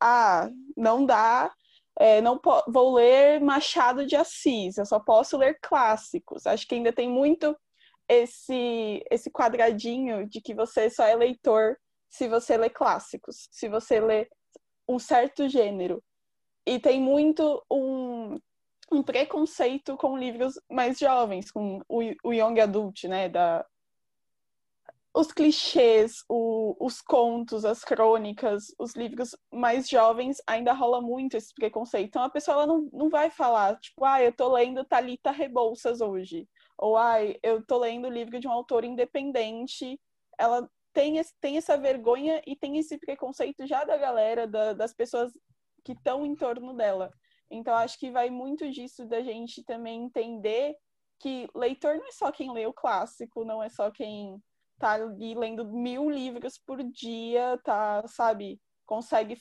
ah, 0.00 0.48
não 0.76 1.04
dá, 1.04 1.52
é, 1.98 2.20
não 2.20 2.40
vou 2.68 2.94
ler 2.94 3.40
Machado 3.40 4.06
de 4.06 4.16
Assis, 4.16 4.78
eu 4.78 4.86
só 4.86 4.98
posso 4.98 5.36
ler 5.36 5.58
clássicos. 5.60 6.46
Acho 6.46 6.66
que 6.66 6.74
ainda 6.74 6.92
tem 6.92 7.08
muito 7.08 7.56
esse, 8.08 9.04
esse 9.10 9.30
quadradinho 9.30 10.28
de 10.28 10.40
que 10.40 10.54
você 10.54 10.88
só 10.88 11.04
é 11.04 11.14
leitor 11.14 11.76
se 12.08 12.28
você 12.28 12.56
lê 12.56 12.68
clássicos, 12.70 13.48
se 13.50 13.68
você 13.68 14.00
lê 14.00 14.28
um 14.88 14.98
certo 14.98 15.48
gênero. 15.48 16.02
E 16.66 16.78
tem 16.78 17.00
muito 17.00 17.62
um, 17.70 18.38
um 18.90 19.02
preconceito 19.02 19.96
com 19.96 20.16
livros 20.16 20.54
mais 20.70 20.98
jovens, 20.98 21.50
com 21.50 21.80
o, 21.88 22.00
o 22.24 22.32
young 22.32 22.60
adult, 22.60 23.04
né? 23.04 23.28
Da, 23.28 23.64
os 25.14 25.30
clichês, 25.30 26.24
o, 26.28 26.74
os 26.80 27.02
contos, 27.02 27.64
as 27.64 27.84
crônicas, 27.84 28.74
os 28.78 28.94
livros 28.94 29.36
mais 29.52 29.88
jovens, 29.88 30.38
ainda 30.46 30.72
rola 30.72 31.02
muito 31.02 31.36
esse 31.36 31.52
preconceito. 31.54 32.06
Então 32.06 32.22
a 32.22 32.30
pessoa 32.30 32.54
ela 32.54 32.66
não, 32.66 32.88
não 32.92 33.10
vai 33.10 33.30
falar, 33.30 33.78
tipo, 33.78 34.04
ah, 34.04 34.22
eu 34.22 34.32
tô 34.32 34.48
lendo 34.52 34.84
Talita 34.84 35.30
Rebouças 35.30 36.00
hoje. 36.00 36.48
Ou, 36.78 36.96
ah, 36.96 37.18
eu 37.42 37.64
tô 37.66 37.78
lendo 37.78 38.08
o 38.08 38.10
livro 38.10 38.40
de 38.40 38.48
um 38.48 38.52
autor 38.52 38.84
independente. 38.84 40.00
Ela 40.38 40.68
tem, 40.94 41.20
tem 41.40 41.58
essa 41.58 41.76
vergonha 41.76 42.40
e 42.46 42.56
tem 42.56 42.78
esse 42.78 42.98
preconceito 42.98 43.66
já 43.66 43.84
da 43.84 43.98
galera, 43.98 44.46
da, 44.46 44.72
das 44.72 44.94
pessoas 44.94 45.30
que 45.84 45.92
estão 45.92 46.24
em 46.24 46.34
torno 46.34 46.74
dela. 46.74 47.10
Então 47.50 47.74
acho 47.74 47.98
que 47.98 48.10
vai 48.10 48.30
muito 48.30 48.70
disso 48.70 49.06
da 49.06 49.22
gente 49.22 49.62
também 49.64 50.04
entender 50.04 50.74
que 51.18 51.48
leitor 51.54 51.96
não 51.96 52.08
é 52.08 52.12
só 52.12 52.32
quem 52.32 52.52
lê 52.52 52.66
o 52.66 52.72
clássico, 52.72 53.44
não 53.44 53.62
é 53.62 53.68
só 53.68 53.90
quem 53.90 54.42
tá 54.78 54.92
ali 54.94 55.34
lendo 55.34 55.64
mil 55.64 56.10
livros 56.10 56.58
por 56.58 56.82
dia, 56.82 57.58
tá, 57.62 58.04
sabe, 58.08 58.60
consegue 58.84 59.40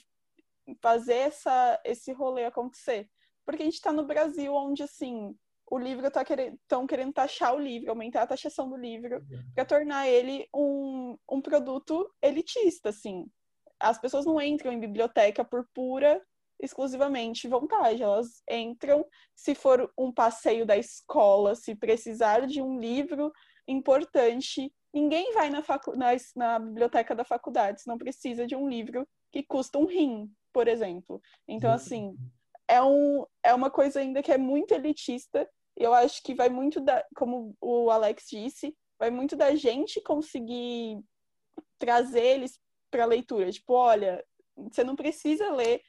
fazer 0.79 1.15
essa, 1.15 1.81
esse 1.83 2.11
rolê 2.11 2.45
acontecer. 2.45 3.09
Porque 3.43 3.63
a 3.63 3.65
gente 3.65 3.75
está 3.75 3.91
no 3.91 4.05
Brasil, 4.05 4.53
onde, 4.53 4.83
assim, 4.83 5.35
o 5.69 5.79
livro 5.79 6.11
tá 6.11 6.23
querendo, 6.23 6.55
estão 6.55 6.85
querendo 6.85 7.13
taxar 7.13 7.55
o 7.55 7.59
livro, 7.59 7.89
aumentar 7.89 8.21
a 8.21 8.27
taxação 8.27 8.69
do 8.69 8.75
livro, 8.75 9.25
para 9.55 9.65
tornar 9.65 10.07
ele 10.07 10.47
um, 10.53 11.17
um 11.29 11.41
produto 11.41 12.07
elitista, 12.21 12.89
assim. 12.89 13.25
As 13.79 13.97
pessoas 13.99 14.25
não 14.25 14.39
entram 14.39 14.71
em 14.71 14.79
biblioteca 14.79 15.43
por 15.43 15.67
pura, 15.73 16.21
exclusivamente 16.61 17.47
vontade. 17.47 18.03
Elas 18.03 18.41
entram 18.49 19.05
se 19.35 19.55
for 19.55 19.91
um 19.97 20.11
passeio 20.11 20.65
da 20.65 20.77
escola, 20.77 21.55
se 21.55 21.75
precisar 21.75 22.45
de 22.47 22.61
um 22.61 22.79
livro 22.79 23.31
importante 23.67 24.71
Ninguém 24.93 25.31
vai 25.33 25.49
na, 25.49 25.63
facu 25.63 25.95
na, 25.95 26.09
na 26.35 26.59
biblioteca 26.59 27.15
da 27.15 27.23
faculdade 27.23 27.81
se 27.81 27.87
não 27.87 27.97
precisa 27.97 28.45
de 28.45 28.55
um 28.55 28.67
livro 28.67 29.07
que 29.31 29.41
custa 29.41 29.77
um 29.77 29.85
rim, 29.85 30.29
por 30.51 30.67
exemplo. 30.67 31.21
Então, 31.47 31.71
assim, 31.71 32.15
é, 32.67 32.81
um, 32.81 33.25
é 33.41 33.53
uma 33.53 33.71
coisa 33.71 34.01
ainda 34.01 34.21
que 34.21 34.31
é 34.31 34.37
muito 34.37 34.73
elitista. 34.73 35.49
E 35.77 35.83
eu 35.83 35.93
acho 35.93 36.21
que 36.21 36.35
vai 36.35 36.49
muito 36.49 36.81
da, 36.81 37.05
como 37.15 37.55
o 37.61 37.89
Alex 37.89 38.25
disse, 38.29 38.75
vai 38.99 39.09
muito 39.09 39.37
da 39.37 39.55
gente 39.55 40.01
conseguir 40.01 40.99
trazer 41.79 42.23
eles 42.23 42.59
para 42.91 43.05
leitura. 43.05 43.49
Tipo, 43.49 43.73
olha, 43.73 44.21
você 44.57 44.83
não 44.83 44.97
precisa 44.97 45.53
ler 45.53 45.81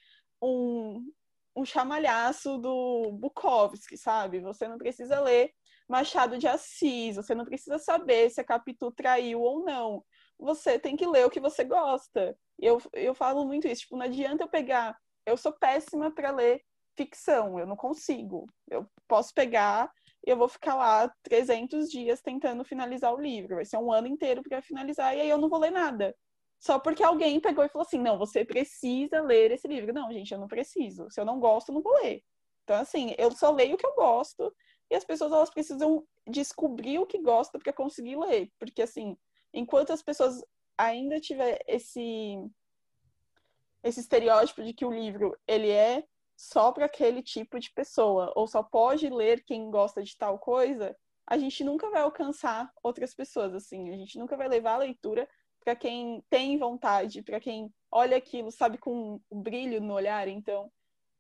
um, 0.43 1.13
um 1.57 1.65
chamalhaço 1.65 2.59
do 2.59 3.13
Bukowski, 3.13 3.97
sabe? 3.97 4.41
Você 4.41 4.67
não 4.67 4.77
precisa 4.77 5.21
ler 5.21 5.53
Machado 5.89 6.39
de 6.39 6.49
Assis. 6.49 7.17
Você 7.17 7.35
não 7.35 7.45
precisa 7.45 7.79
saber 7.79 8.31
se 8.31 8.41
a 8.41 8.45
Capitu 8.45 8.91
traiu 8.91 9.41
ou 9.41 9.65
não. 9.65 10.05
Você 10.39 10.79
tem 10.79 10.97
que 10.97 11.07
ler 11.07 11.27
o 11.27 11.31
que 11.31 11.41
você 11.41 11.65
gosta. 11.65 12.37
Eu, 12.59 12.81
eu 12.93 13.15
falo 13.15 13.45
muito 13.45 13.69
isso. 13.69 13.83
Tipo, 13.83 13.97
não 13.97 14.07
adianta 14.07 14.45
eu 14.45 14.49
pegar. 14.49 14.97
Eu 15.25 15.37
sou 15.37 15.53
péssima 15.53 16.11
para 16.11 16.31
ler 16.31 16.63
ficção. 16.97 17.59
Eu 17.59 17.67
não 17.67 17.77
consigo. 17.77 18.47
Eu 18.69 18.87
posso 19.07 19.33
pegar 19.35 19.91
e 20.27 20.31
eu 20.31 20.37
vou 20.37 20.49
ficar 20.49 20.75
lá 20.75 21.13
300 21.23 21.91
dias 21.91 22.21
tentando 22.21 22.65
finalizar 22.65 23.13
o 23.13 23.21
livro. 23.21 23.57
Vai 23.57 23.65
ser 23.65 23.77
um 23.77 23.93
ano 23.93 24.09
inteiro 24.09 24.43
para 24.43 24.63
finalizar 24.63 25.17
e 25.17 25.21
aí 25.21 25.29
eu 25.29 25.39
não 25.39 25.49
vou 25.49 25.59
ler 25.59 25.71
nada. 25.71 26.15
Só 26.63 26.79
porque 26.79 27.03
alguém 27.03 27.41
pegou 27.41 27.65
e 27.65 27.69
falou 27.69 27.85
assim: 27.85 27.99
não, 27.99 28.17
você 28.17 28.45
precisa 28.45 29.21
ler 29.21 29.51
esse 29.51 29.67
livro. 29.67 29.93
Não, 29.93 30.13
gente, 30.13 30.33
eu 30.33 30.39
não 30.39 30.47
preciso. 30.47 31.11
Se 31.11 31.21
eu 31.21 31.25
não 31.25 31.41
gosto, 31.41 31.73
não 31.73 31.83
vou 31.83 31.93
ler. 32.01 32.23
Então, 32.63 32.77
assim, 32.77 33.17
eu 33.19 33.33
só 33.33 33.51
leio 33.51 33.75
o 33.75 33.77
que 33.77 33.85
eu 33.85 33.97
gosto 33.97 34.55
e 34.89 34.95
as 34.95 35.05
pessoas 35.05 35.33
elas 35.33 35.51
precisam 35.51 36.07
descobrir 36.25 37.01
o 37.01 37.07
que 37.07 37.19
gostam 37.19 37.61
para 37.61 37.73
conseguir 37.73 38.15
ler, 38.17 38.49
porque 38.61 38.81
assim, 38.81 39.17
enquanto 39.53 39.93
as 39.93 40.03
pessoas 40.03 40.41
ainda 40.79 41.19
tiver 41.19 41.59
esse 41.67 42.37
esse 43.83 43.99
estereótipo 43.99 44.63
de 44.63 44.73
que 44.73 44.85
o 44.85 44.93
livro 44.93 45.37
ele 45.49 45.69
é 45.69 46.05
só 46.37 46.71
para 46.71 46.85
aquele 46.87 47.25
tipo 47.25 47.59
de 47.59 47.73
pessoa 47.73 48.33
ou 48.37 48.47
só 48.47 48.63
pode 48.63 49.11
ler 49.11 49.43
quem 49.43 49.69
gosta 49.69 50.01
de 50.01 50.17
tal 50.17 50.39
coisa, 50.39 50.97
a 51.27 51.37
gente 51.37 51.65
nunca 51.65 51.91
vai 51.91 52.03
alcançar 52.03 52.73
outras 52.85 53.13
pessoas 53.13 53.53
assim, 53.53 53.93
a 53.93 53.97
gente 53.97 54.17
nunca 54.17 54.37
vai 54.37 54.47
levar 54.47 54.75
a 54.75 54.79
leitura 54.79 55.29
para 55.65 55.77
quem 55.77 56.23
tem 56.29 56.59
vontade, 56.59 57.23
para 57.23 57.41
quem 57.41 57.73
olha 57.91 58.17
aquilo, 58.17 58.51
sabe, 58.51 58.79
com 58.79 59.21
um 59.31 59.43
brilho 59.43 59.81
no 59.81 59.95
olhar. 59.95 60.27
Então, 60.29 60.71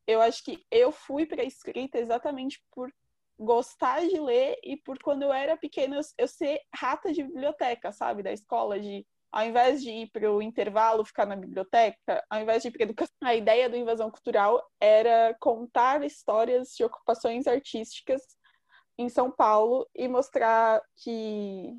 eu 0.06 0.20
acho 0.20 0.42
que 0.44 0.64
eu 0.70 0.90
fui 0.90 1.26
para 1.26 1.42
a 1.42 1.46
escrita 1.46 1.98
exatamente 1.98 2.62
por 2.70 2.92
gostar 3.38 4.06
de 4.06 4.18
ler 4.20 4.58
e 4.62 4.76
por 4.76 4.98
quando 5.02 5.22
eu 5.22 5.32
era 5.32 5.56
pequena 5.56 5.96
eu, 5.96 6.02
eu 6.18 6.28
ser 6.28 6.60
rata 6.74 7.12
de 7.12 7.22
biblioteca, 7.22 7.92
sabe, 7.92 8.22
da 8.22 8.32
escola 8.32 8.78
de 8.78 9.06
ao 9.32 9.46
invés 9.46 9.82
de 9.82 9.90
ir 9.90 10.10
para 10.10 10.30
o 10.30 10.42
intervalo 10.42 11.06
ficar 11.06 11.24
na 11.24 11.34
biblioteca, 11.34 12.22
ao 12.28 12.42
invés 12.42 12.62
de 12.62 12.68
ir 12.68 12.70
para 12.70 12.82
educação, 12.82 13.16
a 13.22 13.34
ideia 13.34 13.68
do 13.68 13.76
invasão 13.76 14.10
cultural 14.10 14.62
era 14.78 15.34
contar 15.40 16.04
histórias 16.04 16.74
de 16.76 16.84
ocupações 16.84 17.46
artísticas 17.46 18.20
em 18.98 19.08
São 19.08 19.30
Paulo 19.30 19.88
e 19.94 20.06
mostrar 20.06 20.82
que 21.02 21.74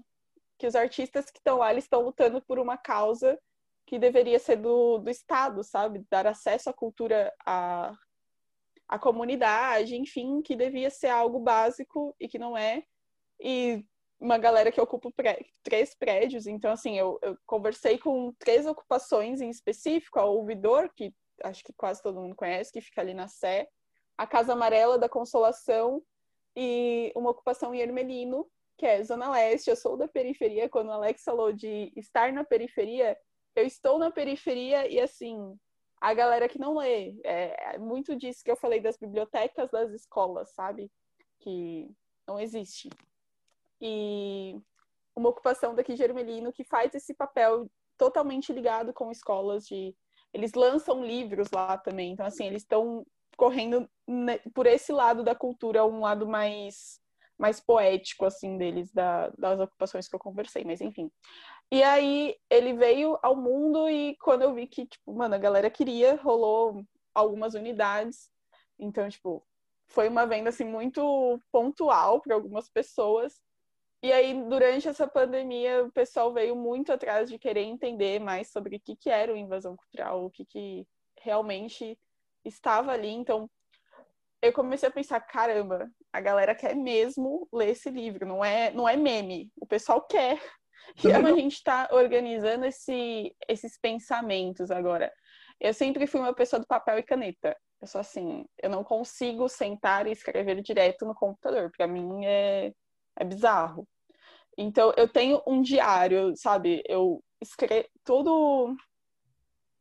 que 0.63 0.67
os 0.67 0.75
artistas 0.75 1.29
que 1.29 1.39
estão 1.39 1.57
lá 1.57 1.71
eles 1.71 1.83
estão 1.83 2.01
lutando 2.01 2.41
por 2.41 2.57
uma 2.57 2.77
causa 2.77 3.37
que 3.85 3.99
deveria 3.99 4.39
ser 4.39 4.55
do, 4.55 4.97
do 4.97 5.09
Estado, 5.09 5.61
sabe? 5.61 6.05
Dar 6.09 6.25
acesso 6.25 6.69
à 6.69 6.73
cultura, 6.73 7.33
a, 7.45 7.93
a 8.87 8.97
comunidade, 8.97 9.97
enfim, 9.97 10.41
que 10.41 10.55
devia 10.55 10.89
ser 10.89 11.09
algo 11.09 11.37
básico 11.37 12.15
e 12.17 12.29
que 12.29 12.39
não 12.39 12.57
é. 12.57 12.81
E 13.41 13.85
uma 14.17 14.37
galera 14.37 14.71
que 14.71 14.79
ocupa 14.79 15.11
pré 15.11 15.37
três 15.63 15.93
prédios, 15.93 16.47
então, 16.47 16.71
assim, 16.71 16.97
eu, 16.97 17.19
eu, 17.21 17.37
conversei 17.45 17.97
com 17.97 18.31
três 18.39 18.65
ocupações 18.65 19.41
em 19.41 19.49
específico: 19.49 20.17
a 20.17 20.23
Ouvidor, 20.23 20.89
que 20.95 21.13
acho 21.43 21.61
que 21.61 21.73
quase 21.73 22.01
todo 22.01 22.21
mundo 22.21 22.37
conhece, 22.37 22.71
que 22.71 22.79
fica 22.79 23.01
ali 23.01 23.13
na 23.13 23.27
Sé, 23.27 23.67
a 24.17 24.25
Casa 24.25 24.53
Amarela 24.53 24.97
da 24.97 25.09
Consolação 25.09 26.01
e 26.55 27.11
uma 27.17 27.31
ocupação 27.31 27.75
em 27.75 27.81
Ermelino, 27.81 28.49
que 28.83 28.87
é 28.87 29.01
Zona 29.01 29.31
Leste. 29.31 29.69
Eu 29.69 29.77
sou 29.77 29.95
da 29.95 30.09
periferia. 30.09 30.67
Quando 30.67 30.89
o 30.89 30.91
Alex 30.91 31.23
falou 31.23 31.53
de 31.53 31.93
estar 31.95 32.33
na 32.33 32.43
periferia, 32.43 33.17
eu 33.55 33.65
estou 33.65 33.97
na 33.97 34.11
periferia 34.11 34.85
e, 34.91 34.99
assim, 34.99 35.57
a 36.01 36.13
galera 36.13 36.49
que 36.49 36.59
não 36.59 36.75
lê. 36.75 37.15
É, 37.23 37.75
é 37.75 37.77
muito 37.77 38.13
disso 38.13 38.43
que 38.43 38.51
eu 38.51 38.57
falei 38.57 38.81
das 38.81 38.97
bibliotecas 38.97 39.71
das 39.71 39.93
escolas, 39.93 40.49
sabe? 40.49 40.91
Que 41.39 41.89
não 42.27 42.37
existe. 42.37 42.89
E 43.79 44.59
uma 45.15 45.29
ocupação 45.29 45.73
daqui 45.73 45.93
de 45.93 46.03
Ermelino 46.03 46.51
que 46.51 46.65
faz 46.65 46.93
esse 46.93 47.13
papel 47.13 47.71
totalmente 47.97 48.51
ligado 48.51 48.91
com 48.91 49.09
escolas 49.11 49.65
de 49.65 49.95
eles 50.33 50.53
lançam 50.55 51.05
livros 51.05 51.49
lá 51.51 51.77
também. 51.77 52.11
Então 52.11 52.25
assim, 52.25 52.47
eles 52.47 52.63
estão 52.63 53.05
correndo 53.37 53.89
por 54.53 54.65
esse 54.65 54.91
lado 54.91 55.23
da 55.23 55.35
cultura, 55.35 55.85
um 55.85 56.01
lado 56.01 56.27
mais 56.27 57.01
mais 57.43 57.59
poético 57.59 58.25
assim 58.25 58.57
deles 58.57 58.89
da, 58.93 59.27
das 59.37 59.59
ocupações 59.59 60.07
que 60.07 60.15
eu 60.15 60.19
conversei, 60.19 60.63
mas 60.63 60.79
enfim. 60.79 61.11
E 61.69 61.83
aí 61.83 62.37
ele 62.49 62.71
veio 62.73 63.19
ao 63.21 63.35
mundo 63.35 63.89
e 63.89 64.15
quando 64.15 64.43
eu 64.43 64.53
vi 64.53 64.65
que, 64.65 64.85
tipo, 64.85 65.13
mano, 65.13 65.35
a 65.35 65.37
galera 65.37 65.69
queria, 65.69 66.15
rolou 66.15 66.85
algumas 67.13 67.53
unidades. 67.53 68.31
Então, 68.79 69.09
tipo, 69.09 69.45
foi 69.87 70.07
uma 70.07 70.25
venda 70.25 70.49
assim 70.49 70.63
muito 70.63 71.37
pontual 71.51 72.21
para 72.21 72.33
algumas 72.33 72.69
pessoas. 72.69 73.41
E 74.01 74.13
aí, 74.13 74.33
durante 74.47 74.87
essa 74.87 75.05
pandemia, 75.05 75.83
o 75.83 75.91
pessoal 75.91 76.31
veio 76.33 76.55
muito 76.55 76.93
atrás 76.93 77.29
de 77.29 77.37
querer 77.37 77.63
entender 77.63 78.19
mais 78.19 78.51
sobre 78.51 78.77
o 78.77 78.79
que, 78.79 78.95
que 78.95 79.09
era 79.09 79.33
o 79.33 79.37
invasão 79.37 79.75
cultural, 79.75 80.25
o 80.25 80.29
que, 80.29 80.45
que 80.45 80.87
realmente 81.19 81.99
estava 82.45 82.93
ali. 82.93 83.09
Então, 83.09 83.49
eu 84.43 84.51
comecei 84.51 84.89
a 84.89 84.91
pensar, 84.91 85.21
caramba, 85.21 85.89
a 86.11 86.19
galera 86.19 86.53
quer 86.53 86.75
mesmo 86.75 87.47
ler 87.51 87.69
esse 87.69 87.89
livro, 87.89 88.27
não 88.27 88.43
é, 88.43 88.71
não 88.71 88.87
é 88.87 88.97
meme. 88.97 89.49
O 89.59 89.65
pessoal 89.65 90.05
quer 90.05 90.37
e 90.99 91.11
como 91.13 91.27
a 91.27 91.33
gente 91.33 91.53
está 91.53 91.87
organizando 91.91 92.65
esse, 92.65 93.33
esses 93.47 93.79
pensamentos 93.79 94.69
agora? 94.69 95.11
Eu 95.61 95.73
sempre 95.73 96.05
fui 96.05 96.19
uma 96.19 96.35
pessoa 96.35 96.59
do 96.59 96.67
papel 96.67 96.99
e 96.99 97.03
caneta. 97.03 97.55
Eu 97.81 97.87
sou 97.87 98.01
assim, 98.01 98.45
eu 98.61 98.69
não 98.69 98.83
consigo 98.83 99.47
sentar 99.47 100.07
e 100.07 100.11
escrever 100.11 100.61
direto 100.61 101.05
no 101.05 101.15
computador. 101.15 101.71
Para 101.75 101.87
mim 101.87 102.25
é, 102.25 102.73
é 103.17 103.23
bizarro. 103.23 103.87
Então, 104.57 104.93
eu 104.97 105.07
tenho 105.07 105.41
um 105.47 105.61
diário, 105.61 106.33
sabe? 106.35 106.83
Eu 106.85 107.23
escrevo 107.41 107.87
tudo 108.03 108.75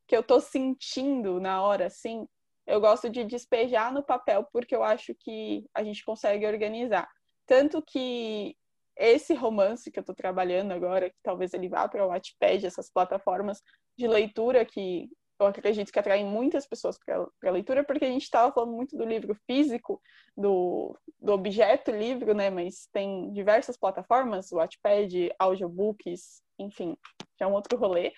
que 0.06 0.16
eu 0.16 0.22
tô 0.22 0.40
sentindo 0.40 1.40
na 1.40 1.62
hora, 1.62 1.86
assim. 1.86 2.26
Eu 2.66 2.80
gosto 2.80 3.10
de 3.10 3.24
despejar 3.24 3.92
no 3.92 4.02
papel 4.02 4.46
porque 4.52 4.74
eu 4.74 4.82
acho 4.82 5.14
que 5.14 5.64
a 5.74 5.82
gente 5.82 6.04
consegue 6.04 6.46
organizar. 6.46 7.08
Tanto 7.46 7.82
que 7.82 8.56
esse 8.96 9.34
romance 9.34 9.90
que 9.90 9.98
eu 9.98 10.02
estou 10.02 10.14
trabalhando 10.14 10.72
agora, 10.72 11.10
que 11.10 11.16
talvez 11.22 11.54
ele 11.54 11.68
vá 11.68 11.88
para 11.88 12.04
o 12.04 12.08
Wattpad, 12.08 12.66
essas 12.66 12.90
plataformas, 12.90 13.60
de 13.96 14.06
leitura 14.06 14.64
que 14.64 15.10
eu 15.40 15.46
acredito 15.46 15.92
que 15.92 15.98
atraem 15.98 16.24
muitas 16.24 16.66
pessoas 16.66 16.98
para 16.98 17.26
a 17.44 17.50
leitura, 17.50 17.82
porque 17.82 18.04
a 18.04 18.08
gente 18.08 18.22
estava 18.22 18.52
falando 18.52 18.72
muito 18.72 18.96
do 18.96 19.04
livro 19.04 19.34
físico, 19.46 20.00
do, 20.36 20.96
do 21.20 21.32
objeto 21.32 21.90
livro, 21.90 22.32
né? 22.32 22.48
Mas 22.48 22.88
tem 22.92 23.32
diversas 23.32 23.76
plataformas, 23.76 24.50
Wattpad, 24.52 25.32
audiobooks, 25.38 26.42
enfim, 26.58 26.96
já 27.38 27.46
é 27.46 27.48
um 27.48 27.54
outro 27.54 27.76
rolê. 27.76 28.12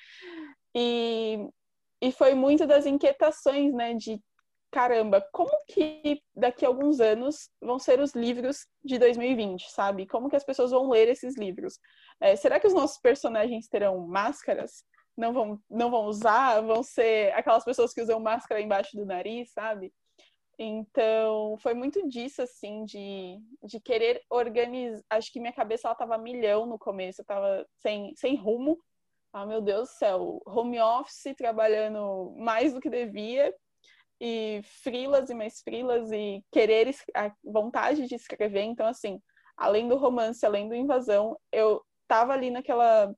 E, 0.74 1.48
e 2.02 2.12
foi 2.12 2.34
muito 2.34 2.66
das 2.66 2.84
inquietações, 2.84 3.72
né? 3.72 3.94
De 3.94 4.20
caramba, 4.74 5.24
como 5.32 5.52
que 5.68 6.20
daqui 6.34 6.64
a 6.64 6.68
alguns 6.68 6.98
anos 6.98 7.48
vão 7.62 7.78
ser 7.78 8.00
os 8.00 8.12
livros 8.12 8.66
de 8.84 8.98
2020, 8.98 9.70
sabe? 9.70 10.04
Como 10.04 10.28
que 10.28 10.34
as 10.34 10.42
pessoas 10.42 10.72
vão 10.72 10.90
ler 10.90 11.08
esses 11.08 11.36
livros? 11.36 11.78
É, 12.20 12.34
será 12.34 12.58
que 12.58 12.66
os 12.66 12.74
nossos 12.74 12.98
personagens 12.98 13.68
terão 13.68 14.04
máscaras? 14.08 14.82
Não 15.16 15.32
vão, 15.32 15.60
não 15.70 15.92
vão 15.92 16.06
usar? 16.06 16.60
Vão 16.60 16.82
ser 16.82 17.32
aquelas 17.34 17.64
pessoas 17.64 17.94
que 17.94 18.02
usam 18.02 18.18
máscara 18.18 18.60
embaixo 18.60 18.96
do 18.96 19.06
nariz, 19.06 19.52
sabe? 19.52 19.92
Então, 20.58 21.56
foi 21.58 21.72
muito 21.72 22.08
disso, 22.08 22.42
assim, 22.42 22.84
de, 22.84 23.38
de 23.62 23.78
querer 23.78 24.22
organizar. 24.28 25.04
Acho 25.08 25.32
que 25.32 25.38
minha 25.38 25.52
cabeça 25.52 25.86
ela 25.86 25.94
tava 25.94 26.18
milhão 26.18 26.66
no 26.66 26.80
começo, 26.80 27.20
eu 27.20 27.24
tava 27.24 27.64
sem, 27.78 28.12
sem 28.16 28.34
rumo. 28.34 28.76
Ah, 29.32 29.46
meu 29.46 29.60
Deus 29.60 29.88
do 29.88 29.94
céu, 29.94 30.42
home 30.44 30.80
office, 30.80 31.34
trabalhando 31.36 32.34
mais 32.38 32.72
do 32.72 32.80
que 32.80 32.90
devia, 32.90 33.52
e 34.20 34.60
frilas 34.82 35.30
e 35.30 35.34
mais 35.34 35.60
frilas 35.60 36.10
e 36.12 36.42
querer 36.50 36.94
a 37.14 37.32
vontade 37.44 38.06
de 38.06 38.14
escrever. 38.14 38.62
Então, 38.62 38.86
assim, 38.86 39.20
além 39.56 39.88
do 39.88 39.96
romance, 39.96 40.44
além 40.44 40.68
do 40.68 40.74
invasão, 40.74 41.38
eu 41.52 41.82
tava 42.06 42.32
ali 42.32 42.50
naquela. 42.50 43.14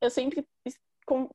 Eu 0.00 0.10
sempre 0.10 0.46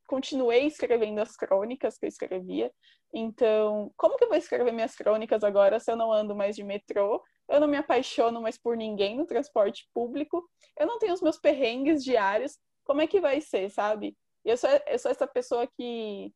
continuei 0.07 0.65
escrevendo 0.67 1.19
as 1.19 1.35
crônicas 1.35 1.97
que 1.97 2.05
eu 2.05 2.09
escrevia. 2.09 2.71
Então, 3.13 3.91
como 3.97 4.17
que 4.17 4.23
eu 4.23 4.29
vou 4.29 4.37
escrever 4.37 4.71
minhas 4.71 4.95
crônicas 4.95 5.43
agora 5.43 5.79
se 5.79 5.91
eu 5.91 5.95
não 5.95 6.11
ando 6.11 6.35
mais 6.35 6.55
de 6.55 6.63
metrô? 6.63 7.23
Eu 7.49 7.59
não 7.59 7.67
me 7.67 7.77
apaixono 7.77 8.41
mais 8.41 8.57
por 8.57 8.75
ninguém 8.75 9.17
no 9.17 9.25
transporte 9.25 9.87
público. 9.93 10.43
Eu 10.79 10.87
não 10.87 10.97
tenho 10.97 11.13
os 11.13 11.21
meus 11.21 11.37
perrengues 11.37 12.03
diários. 12.03 12.57
Como 12.83 13.01
é 13.01 13.07
que 13.07 13.19
vai 13.19 13.41
ser, 13.41 13.69
sabe? 13.69 14.15
Eu 14.43 14.57
sou, 14.57 14.69
eu 14.87 14.99
sou 14.99 15.11
essa 15.11 15.27
pessoa 15.27 15.67
que 15.67 16.31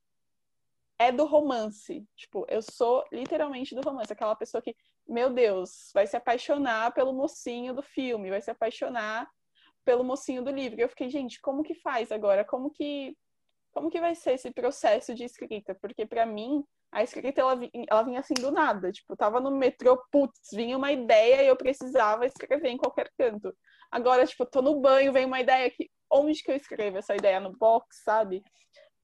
é 1.00 1.12
do 1.12 1.26
romance. 1.26 2.06
Tipo, 2.16 2.46
eu 2.50 2.62
sou 2.62 3.04
literalmente 3.12 3.74
do 3.74 3.82
romance. 3.82 4.12
Aquela 4.12 4.36
pessoa 4.36 4.62
que, 4.62 4.76
meu 5.08 5.32
Deus, 5.32 5.90
vai 5.94 6.06
se 6.06 6.18
apaixonar 6.18 6.94
pelo 6.94 7.14
mocinho 7.14 7.74
do 7.74 7.82
filme, 7.82 8.30
vai 8.30 8.42
se 8.42 8.52
apaixonar 8.52 9.28
pelo 9.86 10.04
mocinho 10.04 10.44
do 10.44 10.52
livro. 10.52 10.80
Eu 10.80 10.90
fiquei, 10.90 11.10
gente, 11.10 11.42
como 11.42 11.64
que 11.64 11.74
faz 11.74 12.12
agora? 12.12 12.44
Como 12.44 12.70
que 12.70 13.16
como 13.72 13.90
que 13.90 14.02
vai 14.02 14.16
ser 14.16 14.34
esse 14.34 14.52
processo 14.52 15.14
de 15.14 15.24
escrita? 15.24 15.76
Porque 15.76 16.06
para 16.06 16.26
mim, 16.26 16.64
a 16.92 17.04
escrita 17.04 17.40
ela, 17.40 17.58
ela 17.88 18.04
vinha 18.04 18.20
assim 18.20 18.34
do 18.34 18.52
nada. 18.52 18.92
Tipo, 18.92 19.16
tava 19.16 19.40
no 19.40 19.52
metrô, 19.52 20.02
putz, 20.12 20.40
vinha 20.54 20.76
uma 20.76 20.92
ideia 20.92 21.44
e 21.44 21.48
eu 21.48 21.56
precisava 21.56 22.26
escrever 22.26 22.70
em 22.70 22.78
qualquer 22.78 23.12
canto. 23.18 23.56
Agora, 23.92 24.26
tipo, 24.26 24.46
tô 24.46 24.62
no 24.62 24.80
banho, 24.82 25.14
vem 25.14 25.26
uma 25.26 25.40
ideia 25.40 25.70
que 25.70 25.90
onde 26.12 26.42
que 26.42 26.52
eu 26.52 26.56
escrevo 26.56 26.98
essa 26.98 27.16
ideia 27.16 27.40
no 27.40 27.56
box, 27.56 28.04
sabe? 28.04 28.44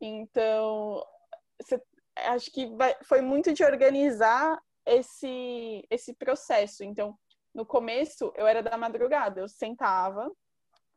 Então, 0.01 1.03
você, 1.61 1.81
acho 2.15 2.51
que 2.51 2.67
vai, 2.75 2.95
foi 3.03 3.21
muito 3.21 3.53
de 3.53 3.63
organizar 3.63 4.61
esse, 4.85 5.85
esse 5.89 6.13
processo. 6.13 6.83
Então, 6.83 7.17
no 7.53 7.65
começo, 7.65 8.33
eu 8.35 8.45
era 8.45 8.61
da 8.61 8.77
madrugada, 8.77 9.41
eu 9.41 9.47
sentava 9.47 10.31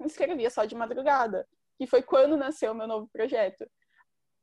escrevia 0.07 0.51
só 0.51 0.65
de 0.65 0.75
madrugada, 0.75 1.47
que 1.77 1.87
foi 1.87 2.03
quando 2.03 2.37
nasceu 2.37 2.73
o 2.73 2.75
meu 2.75 2.87
novo 2.87 3.09
projeto. 3.09 3.69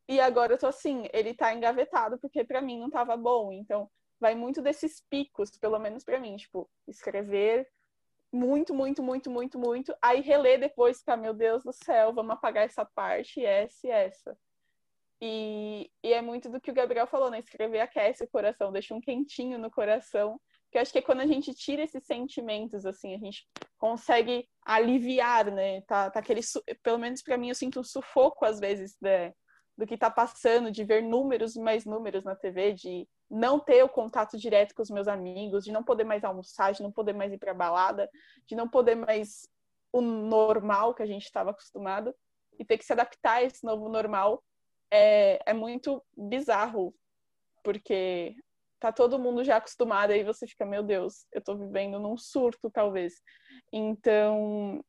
E 0.07 0.19
agora 0.19 0.53
eu 0.53 0.57
tô 0.57 0.67
assim, 0.67 1.07
ele 1.13 1.33
tá 1.33 1.53
engavetado 1.53 2.17
porque 2.19 2.43
para 2.43 2.61
mim 2.61 2.79
não 2.79 2.89
tava 2.89 3.17
bom. 3.17 3.51
Então, 3.51 3.89
vai 4.19 4.35
muito 4.35 4.61
desses 4.61 5.01
picos, 5.09 5.57
pelo 5.57 5.79
menos 5.79 6.03
para 6.03 6.19
mim, 6.19 6.35
tipo, 6.35 6.69
escrever 6.87 7.67
muito, 8.31 8.73
muito, 8.73 9.01
muito, 9.01 9.31
muito, 9.31 9.57
muito, 9.57 9.95
aí 10.01 10.19
reler 10.19 10.59
depois, 10.59 11.01
tá, 11.01 11.15
meu 11.15 11.33
Deus 11.33 11.63
do 11.63 11.71
céu, 11.71 12.13
vamos 12.13 12.33
apagar 12.33 12.65
essa 12.65 12.83
parte, 12.83 13.43
essa 13.43 13.87
e 13.87 13.89
essa. 13.89 14.37
E, 15.27 15.89
e 16.03 16.13
é 16.13 16.21
muito 16.21 16.51
do 16.51 16.61
que 16.61 16.69
o 16.69 16.73
Gabriel 16.73 17.07
falou, 17.07 17.31
né? 17.31 17.39
Escrever 17.39 17.79
aquece 17.79 18.23
o 18.23 18.27
coração, 18.27 18.71
deixa 18.71 18.93
um 18.93 19.01
quentinho 19.01 19.57
no 19.57 19.71
coração. 19.71 20.39
Que 20.71 20.77
eu 20.77 20.83
acho 20.83 20.91
que 20.91 20.99
é 20.99 21.01
quando 21.01 21.21
a 21.21 21.25
gente 21.25 21.51
tira 21.51 21.81
esses 21.81 22.05
sentimentos, 22.05 22.85
assim, 22.85 23.15
a 23.15 23.17
gente 23.17 23.43
consegue 23.75 24.47
aliviar, 24.63 25.49
né? 25.51 25.81
Tá, 25.81 26.11
tá 26.11 26.19
aquele, 26.19 26.41
pelo 26.83 26.99
menos 26.99 27.23
para 27.23 27.39
mim, 27.39 27.49
eu 27.49 27.55
sinto 27.55 27.79
um 27.79 27.83
sufoco 27.83 28.45
às 28.45 28.59
vezes 28.59 28.95
né? 29.01 29.33
do 29.75 29.87
que 29.87 29.97
tá 29.97 30.11
passando, 30.11 30.71
de 30.71 30.83
ver 30.83 31.01
números 31.01 31.55
e 31.55 31.59
mais 31.59 31.85
números 31.85 32.23
na 32.23 32.35
TV, 32.35 32.73
de 32.73 33.07
não 33.27 33.59
ter 33.59 33.83
o 33.83 33.89
contato 33.89 34.37
direto 34.37 34.75
com 34.75 34.83
os 34.83 34.91
meus 34.91 35.07
amigos, 35.07 35.65
de 35.65 35.71
não 35.71 35.83
poder 35.83 36.03
mais 36.03 36.23
almoçar, 36.23 36.71
de 36.71 36.83
não 36.83 36.91
poder 36.91 37.13
mais 37.13 37.33
ir 37.33 37.39
para 37.39 37.51
balada, 37.51 38.07
de 38.45 38.55
não 38.55 38.69
poder 38.69 38.93
mais 38.93 39.49
o 39.91 40.01
normal 40.01 40.93
que 40.93 41.01
a 41.01 41.07
gente 41.07 41.23
estava 41.23 41.49
acostumado 41.49 42.13
e 42.59 42.63
ter 42.63 42.77
que 42.77 42.85
se 42.85 42.93
adaptar 42.93 43.37
a 43.37 43.43
esse 43.43 43.63
novo 43.63 43.89
normal 43.89 44.43
é, 44.95 45.39
é 45.45 45.53
muito 45.53 46.01
bizarro, 46.15 46.93
porque 47.63 48.35
tá 48.79 48.91
todo 48.91 49.19
mundo 49.19 49.43
já 49.43 49.57
acostumado 49.57 50.13
e 50.13 50.23
você 50.23 50.47
fica, 50.47 50.65
meu 50.65 50.83
Deus, 50.83 51.25
eu 51.33 51.41
tô 51.41 51.55
vivendo 51.57 51.99
num 51.99 52.17
surto, 52.17 52.69
talvez. 52.71 53.13
Então, 53.73 54.83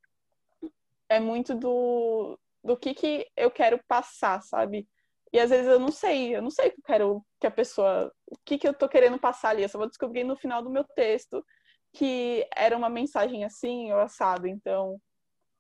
é 1.09 1.19
muito 1.19 1.55
do, 1.55 2.39
do 2.63 2.77
que, 2.77 2.95
que 2.95 3.27
eu 3.37 3.51
quero 3.51 3.81
passar, 3.89 4.41
sabe? 4.43 4.87
E 5.33 5.41
às 5.41 5.51
vezes 5.51 5.67
eu 5.67 5.81
não 5.81 5.91
sei, 5.91 6.37
eu 6.37 6.43
não 6.43 6.51
sei 6.51 6.69
o 6.69 6.71
que 6.73 6.79
eu 6.79 6.85
quero 6.85 7.27
que 7.41 7.47
a 7.47 7.51
pessoa, 7.51 8.13
o 8.31 8.37
que, 8.45 8.59
que 8.59 8.69
eu 8.69 8.75
tô 8.75 8.89
querendo 8.89 9.19
passar 9.19 9.51
ali. 9.51 9.63
Eu 9.63 9.69
só 9.69 9.79
vou 9.79 9.89
descobrir 9.89 10.25
no 10.25 10.37
final 10.37 10.63
do 10.63 10.71
meu 10.71 10.85
texto 10.85 11.45
que 11.93 12.47
era 12.55 12.77
uma 12.77 12.89
mensagem 12.89 13.45
assim 13.45 13.93
ou 13.93 13.99
assado. 14.01 14.47
Então, 14.47 15.01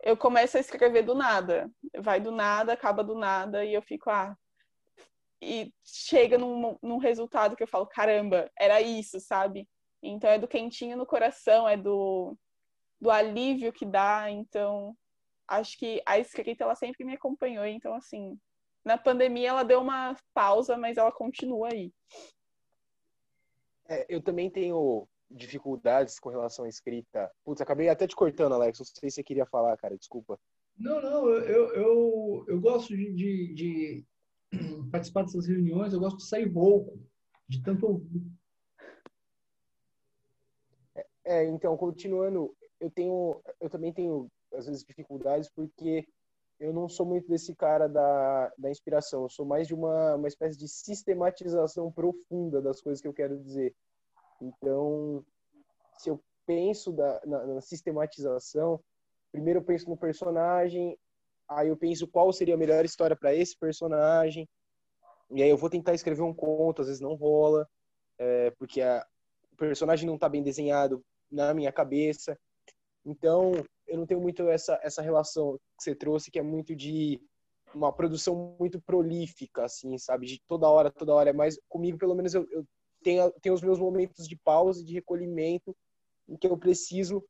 eu 0.02 0.16
começo 0.16 0.56
a 0.56 0.60
escrever 0.60 1.02
do 1.02 1.14
nada. 1.14 1.70
Vai 1.98 2.20
do 2.20 2.30
nada, 2.30 2.72
acaba 2.72 3.02
do 3.02 3.14
nada, 3.14 3.64
e 3.64 3.74
eu 3.74 3.82
fico, 3.82 4.10
ah. 4.10 4.36
E 5.42 5.72
chega 5.84 6.38
num, 6.38 6.78
num 6.82 6.98
resultado 6.98 7.56
que 7.56 7.62
eu 7.62 7.68
falo, 7.68 7.86
caramba, 7.86 8.50
era 8.58 8.80
isso, 8.80 9.20
sabe? 9.20 9.68
Então 10.02 10.30
é 10.30 10.38
do 10.38 10.48
quentinho 10.48 10.96
no 10.96 11.06
coração, 11.06 11.68
é 11.68 11.76
do, 11.76 12.36
do 13.00 13.10
alívio 13.10 13.72
que 13.72 13.84
dá. 13.84 14.30
Então, 14.30 14.96
acho 15.48 15.78
que 15.78 16.02
a 16.06 16.18
escrita 16.18 16.64
ela 16.64 16.74
sempre 16.74 17.04
me 17.04 17.14
acompanhou. 17.14 17.66
Então, 17.66 17.94
assim, 17.94 18.38
na 18.84 18.96
pandemia 18.96 19.50
ela 19.50 19.64
deu 19.64 19.80
uma 19.80 20.16
pausa, 20.32 20.76
mas 20.76 20.96
ela 20.96 21.12
continua 21.12 21.68
aí. 21.72 21.92
É, 23.88 24.06
eu 24.08 24.22
também 24.22 24.50
tenho 24.50 25.06
dificuldades 25.30 26.18
com 26.18 26.28
relação 26.28 26.64
à 26.64 26.68
escrita. 26.68 27.30
Putz, 27.44 27.60
acabei 27.60 27.88
até 27.88 28.06
te 28.06 28.14
cortando, 28.14 28.54
Alex. 28.54 28.78
Não 28.78 28.86
sei 28.86 29.10
se 29.10 29.16
você 29.16 29.22
queria 29.22 29.46
falar, 29.46 29.76
cara. 29.76 29.96
Desculpa. 29.96 30.38
Não, 30.78 31.00
não. 31.00 31.28
Eu, 31.28 31.74
eu, 31.74 32.44
eu 32.48 32.60
gosto 32.60 32.94
de, 32.96 33.12
de, 33.12 33.54
de 33.54 34.04
participar 34.90 35.22
dessas 35.22 35.46
reuniões. 35.46 35.92
Eu 35.92 36.00
gosto 36.00 36.18
de 36.18 36.28
sair 36.28 36.46
rouco, 36.46 36.98
de 37.48 37.62
tanto 37.62 37.86
ouvir. 37.86 38.22
É, 40.94 41.06
é, 41.24 41.44
então, 41.44 41.76
continuando, 41.76 42.54
eu 42.80 42.90
tenho, 42.90 43.40
eu 43.60 43.70
também 43.70 43.92
tenho 43.92 44.30
às 44.52 44.66
vezes 44.66 44.84
dificuldades 44.84 45.50
porque 45.50 46.06
eu 46.58 46.72
não 46.72 46.88
sou 46.88 47.04
muito 47.04 47.28
desse 47.28 47.54
cara 47.54 47.86
da, 47.88 48.52
da 48.56 48.70
inspiração. 48.70 49.22
Eu 49.22 49.28
sou 49.28 49.44
mais 49.44 49.66
de 49.66 49.74
uma, 49.74 50.14
uma 50.14 50.28
espécie 50.28 50.56
de 50.56 50.68
sistematização 50.68 51.92
profunda 51.92 52.62
das 52.62 52.80
coisas 52.80 53.00
que 53.00 53.08
eu 53.08 53.12
quero 53.12 53.38
dizer. 53.38 53.74
Então, 54.40 55.24
se 55.98 56.10
eu 56.10 56.20
penso 56.46 56.92
da, 56.92 57.20
na, 57.24 57.46
na, 57.46 57.60
sistematização, 57.60 58.80
primeiro 59.32 59.60
eu 59.60 59.64
penso 59.64 59.88
no 59.88 59.96
personagem, 59.96 60.96
aí 61.48 61.68
eu 61.68 61.76
penso 61.76 62.06
qual 62.06 62.32
seria 62.32 62.54
a 62.54 62.58
melhor 62.58 62.84
história 62.84 63.16
para 63.16 63.34
esse 63.34 63.56
personagem, 63.56 64.48
e 65.30 65.42
aí 65.42 65.50
eu 65.50 65.56
vou 65.56 65.70
tentar 65.70 65.94
escrever 65.94 66.22
um 66.22 66.34
conto, 66.34 66.82
às 66.82 66.88
vezes 66.88 67.00
não 67.00 67.14
rola, 67.14 67.68
é, 68.18 68.50
porque 68.52 68.80
a, 68.80 69.04
o 69.52 69.56
personagem 69.56 70.06
não 70.06 70.14
está 70.14 70.28
bem 70.28 70.42
desenhado 70.42 71.04
na 71.30 71.52
minha 71.52 71.72
cabeça. 71.72 72.38
Então, 73.04 73.52
eu 73.86 73.98
não 73.98 74.06
tenho 74.06 74.20
muito 74.20 74.48
essa, 74.48 74.78
essa 74.82 75.02
relação 75.02 75.58
que 75.76 75.84
você 75.84 75.94
trouxe, 75.94 76.30
que 76.30 76.38
é 76.38 76.42
muito 76.42 76.74
de 76.74 77.20
uma 77.74 77.92
produção 77.92 78.56
muito 78.58 78.80
prolífica, 78.80 79.64
assim, 79.64 79.98
sabe? 79.98 80.26
De 80.26 80.40
toda 80.46 80.68
hora, 80.68 80.90
toda 80.90 81.14
hora. 81.14 81.30
É 81.30 81.32
mais, 81.32 81.58
comigo, 81.68 81.98
pelo 81.98 82.14
menos, 82.14 82.34
eu, 82.34 82.46
eu 82.50 82.64
tenho, 83.06 83.30
tenho 83.40 83.54
os 83.54 83.62
meus 83.62 83.78
momentos 83.78 84.26
de 84.26 84.34
pausa, 84.34 84.84
de 84.84 84.92
recolhimento, 84.94 85.76
em 86.28 86.36
que 86.36 86.48
eu 86.48 86.58
preciso 86.58 87.24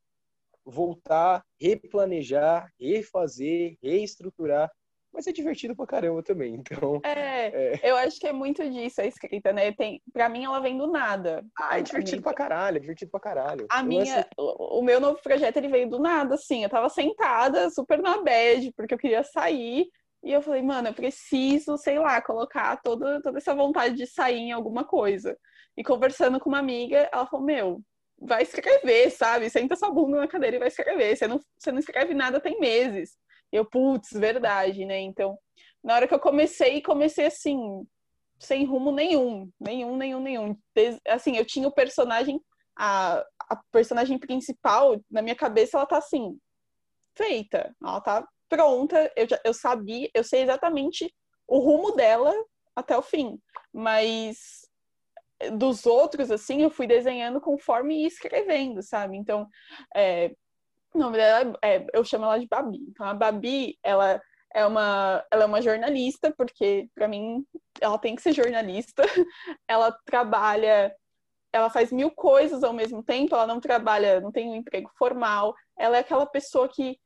voltar, 0.65 1.45
replanejar, 1.61 2.73
refazer, 2.81 3.77
reestruturar. 3.83 4.73
Mas 5.13 5.27
é 5.27 5.33
divertido 5.33 5.77
pra 5.77 5.87
caramba 5.87 6.23
também, 6.23 6.55
então... 6.55 7.01
É, 7.05 7.75
é, 7.75 7.91
eu 7.91 7.95
acho 7.97 8.19
que 8.19 8.27
é 8.27 8.33
muito 8.33 8.67
disso 8.71 9.03
a 9.03 9.07
escrita, 9.07 9.53
né? 9.53 9.71
Tem, 9.73 10.01
pra 10.15 10.31
mim, 10.31 10.45
ela 10.45 10.61
vem 10.61 10.79
do 10.79 10.87
nada. 10.87 11.45
Ah, 11.59 11.79
é 11.79 11.83
divertido 11.83 12.23
pra 12.23 12.33
caralho, 12.33 12.79
é 12.79 12.81
divertido 12.81 13.11
pra 13.11 13.21
caralho. 13.21 13.67
A 13.69 13.83
minha... 13.83 14.27
O, 14.39 14.79
o, 14.79 14.83
meu 14.83 14.99
novo 14.99 15.21
projeto, 15.23 15.59
ele 15.59 15.69
veio 15.69 15.91
do 15.91 15.99
nada, 15.99 16.37
assim. 16.37 16.65
Eu 16.65 16.71
tava 16.71 16.89
sentada, 16.89 17.69
super 17.69 18.01
na 18.01 18.23
bad, 18.23 18.73
porque 18.75 18.95
eu 18.95 18.99
queria 18.99 19.23
sair 19.23 19.89
E 20.23 20.33
eu 20.33 20.41
falei, 20.41 20.63
mano, 20.63 20.89
eu 20.89 20.95
preciso, 20.95 21.77
sei 21.77 21.99
lá, 21.99 22.21
colocar 22.23 22.81
toda, 22.83 23.21
toda 23.23 23.39
essa 23.39 23.55
vontade 23.55 23.95
de 23.95 24.07
sair 24.07 24.39
em 24.39 24.53
alguma 24.53 24.85
coisa. 24.85 25.37
E 25.77 25.85
conversando 25.85 26.41
com 26.41 26.49
uma 26.49 26.59
amiga, 26.59 27.09
ela 27.13 27.27
falou, 27.27 27.45
meu, 27.45 27.83
vai 28.19 28.43
escrever, 28.43 29.11
sabe? 29.11 29.51
Senta 29.51 29.77
sua 29.77 29.91
bunda 29.91 30.19
na 30.19 30.29
cadeira 30.29 30.57
e 30.57 30.59
vai 30.59 30.69
escrever. 30.69 31.17
Você 31.17 31.27
não, 31.27 31.41
você 31.59 31.71
não 31.71 31.79
escreve 31.79 32.15
nada 32.15 32.41
tem 32.41 32.59
meses. 32.59 33.17
Eu, 33.53 33.65
putz, 33.65 34.13
verdade, 34.13 34.85
né? 34.85 35.01
Então, 35.01 35.39
na 35.83 35.95
hora 35.95 36.09
que 36.09 36.15
eu 36.15 36.21
comecei, 36.21 36.81
comecei 36.81 37.27
assim, 37.27 37.87
sem 38.39 38.65
rumo 38.65 38.91
nenhum. 38.91 39.51
Nenhum, 39.61 39.97
nenhum, 39.97 40.21
nenhum. 40.21 40.57
Assim, 41.09 41.37
eu 41.37 41.45
tinha 41.45 41.69
o 41.69 41.73
personagem, 41.73 42.41
a, 42.77 43.25
a 43.49 43.57
personagem 43.71 44.19
principal, 44.19 45.01
na 45.11 45.23
minha 45.23 45.37
cabeça, 45.37 45.77
ela 45.77 45.87
tá 45.87 45.99
assim, 45.99 46.39
feita. 47.17 47.75
Ela 47.83 48.01
tá 48.01 48.27
pronta. 48.49 49.13
Eu, 49.15 49.29
já, 49.29 49.41
eu 49.45 49.55
sabia, 49.55 50.11
eu 50.15 50.25
sei 50.25 50.43
exatamente 50.43 51.13
o 51.47 51.59
rumo 51.59 51.93
dela 51.93 52.33
até 52.75 52.97
o 52.97 53.03
fim. 53.03 53.39
Mas 53.73 54.66
dos 55.53 55.87
outros, 55.87 56.31
assim, 56.31 56.63
eu 56.63 56.71
fui 56.71 56.87
desenhando 56.87 57.41
conforme 57.41 58.03
ia 58.03 58.09
escrevendo, 58.09 58.83
sabe? 58.83 59.17
Então, 59.17 59.49
é, 59.95 60.35
o 60.95 60.99
nome 60.99 61.17
dela 61.19 61.59
é, 61.63 61.85
eu 61.93 62.05
chamo 62.05 62.25
ela 62.25 62.39
de 62.39 62.47
Babi. 62.47 62.79
Então, 62.89 63.07
a 63.07 63.15
Babi, 63.15 63.79
ela 63.83 64.21
é 64.55 64.65
uma, 64.65 65.25
ela 65.31 65.45
é 65.45 65.47
uma 65.47 65.61
jornalista, 65.61 66.33
porque 66.37 66.89
para 66.95 67.07
mim 67.07 67.45
ela 67.81 67.99
tem 67.99 68.17
que 68.17 68.23
ser 68.23 68.33
jornalista. 68.33 69.03
Ela 69.69 69.93
trabalha, 70.07 70.95
ela 71.53 71.69
faz 71.69 71.93
mil 71.93 72.11
coisas 72.11 72.65
ao 72.65 72.73
mesmo 72.73 73.03
tempo, 73.03 73.35
ela 73.35 73.47
não 73.47 73.61
trabalha, 73.61 74.21
não 74.21 74.33
tem 74.33 74.49
um 74.49 74.55
emprego 74.55 74.91
formal. 74.97 75.55
Ela 75.79 75.99
é 75.99 76.01
aquela 76.01 76.25
pessoa 76.25 76.69
que 76.69 76.99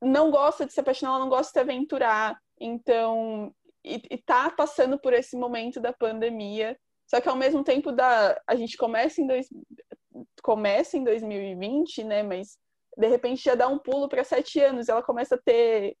não 0.00 0.30
gosta 0.30 0.64
de 0.64 0.72
se 0.72 0.80
apaixonar, 0.80 1.12
ela 1.12 1.20
não 1.20 1.28
gosta 1.28 1.46
de 1.46 1.52
se 1.52 1.58
aventurar. 1.58 2.38
Então, 2.58 3.54
e, 3.84 4.00
e 4.10 4.18
tá 4.18 4.50
passando 4.50 4.98
por 4.98 5.12
esse 5.12 5.36
momento 5.36 5.80
da 5.80 5.92
pandemia 5.92 6.78
só 7.10 7.20
que 7.20 7.28
ao 7.28 7.34
mesmo 7.34 7.64
tempo 7.64 7.90
da 7.90 8.40
a 8.46 8.54
gente 8.54 8.76
começa 8.76 9.20
em 9.20 9.26
dois, 9.26 9.48
começa 10.44 10.96
em 10.96 11.02
2020, 11.02 12.04
né? 12.04 12.22
Mas 12.22 12.56
de 12.96 13.08
repente 13.08 13.42
já 13.42 13.56
dá 13.56 13.66
um 13.66 13.80
pulo 13.80 14.08
para 14.08 14.22
sete 14.22 14.60
anos, 14.60 14.88
ela 14.88 15.02
começa 15.02 15.34
a 15.34 15.40
ter 15.44 15.96